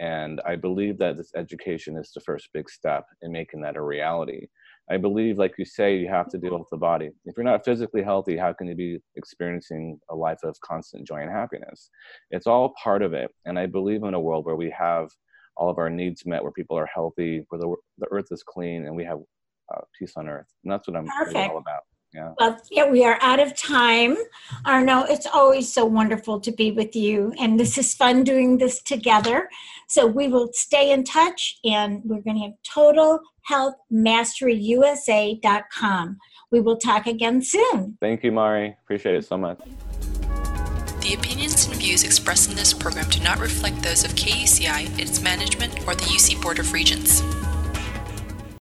And 0.00 0.40
I 0.46 0.54
believe 0.54 0.96
that 0.98 1.16
this 1.16 1.32
education 1.34 1.96
is 1.96 2.12
the 2.14 2.20
first 2.20 2.48
big 2.54 2.70
step 2.70 3.04
in 3.22 3.32
making 3.32 3.60
that 3.62 3.76
a 3.76 3.82
reality. 3.82 4.46
I 4.90 4.96
believe, 4.96 5.38
like 5.38 5.54
you 5.58 5.64
say, 5.64 5.96
you 5.96 6.08
have 6.08 6.28
to 6.28 6.38
deal 6.38 6.56
with 6.58 6.68
the 6.70 6.76
body. 6.76 7.10
If 7.24 7.36
you're 7.36 7.44
not 7.44 7.64
physically 7.64 8.02
healthy, 8.02 8.36
how 8.36 8.52
can 8.52 8.68
you 8.68 8.74
be 8.74 9.00
experiencing 9.16 9.98
a 10.08 10.14
life 10.14 10.38
of 10.44 10.58
constant 10.60 11.06
joy 11.06 11.16
and 11.16 11.30
happiness? 11.30 11.90
It's 12.30 12.46
all 12.46 12.74
part 12.82 13.02
of 13.02 13.12
it. 13.12 13.30
And 13.44 13.58
I 13.58 13.66
believe 13.66 14.04
in 14.04 14.14
a 14.14 14.20
world 14.20 14.46
where 14.46 14.56
we 14.56 14.70
have 14.70 15.08
all 15.56 15.68
of 15.68 15.78
our 15.78 15.90
needs 15.90 16.24
met, 16.24 16.42
where 16.42 16.52
people 16.52 16.78
are 16.78 16.86
healthy, 16.86 17.44
where 17.48 17.58
the, 17.60 17.74
the 17.98 18.06
earth 18.12 18.28
is 18.30 18.44
clean, 18.44 18.86
and 18.86 18.94
we 18.94 19.04
have 19.04 19.18
uh, 19.74 19.80
peace 19.98 20.12
on 20.16 20.28
earth. 20.28 20.46
And 20.64 20.72
that's 20.72 20.86
what 20.86 20.96
I'm 20.96 21.08
really 21.26 21.48
all 21.48 21.58
about. 21.58 21.82
Yeah. 22.14 22.32
Well, 22.38 22.58
yeah, 22.70 22.90
we 22.90 23.04
are 23.04 23.18
out 23.20 23.38
of 23.38 23.54
time. 23.54 24.16
Arno, 24.64 25.02
it's 25.02 25.26
always 25.26 25.72
so 25.72 25.84
wonderful 25.84 26.40
to 26.40 26.50
be 26.50 26.70
with 26.72 26.96
you. 26.96 27.34
And 27.38 27.60
this 27.60 27.76
is 27.76 27.94
fun 27.94 28.24
doing 28.24 28.58
this 28.58 28.82
together. 28.82 29.48
So 29.88 30.06
we 30.06 30.28
will 30.28 30.48
stay 30.52 30.90
in 30.90 31.04
touch 31.04 31.58
and 31.64 32.02
we're 32.04 32.22
going 32.22 32.36
to 32.36 32.42
have 32.44 32.52
Total 32.64 33.20
Health 33.42 33.74
Mastery 33.90 34.54
USA.com. 34.54 36.18
We 36.50 36.60
will 36.60 36.78
talk 36.78 37.06
again 37.06 37.42
soon. 37.42 37.98
Thank 38.00 38.24
you, 38.24 38.32
Mari. 38.32 38.76
Appreciate 38.84 39.14
it 39.14 39.24
so 39.26 39.36
much. 39.36 39.60
The 41.00 41.14
opinions 41.14 41.66
and 41.66 41.76
views 41.76 42.04
expressed 42.04 42.50
in 42.50 42.56
this 42.56 42.74
program 42.74 43.08
do 43.08 43.20
not 43.20 43.38
reflect 43.38 43.82
those 43.82 44.04
of 44.04 44.12
KUCI, 44.12 44.98
its 44.98 45.22
management, 45.22 45.86
or 45.86 45.94
the 45.94 46.04
UC 46.04 46.42
Board 46.42 46.58
of 46.58 46.72
Regents. 46.72 47.22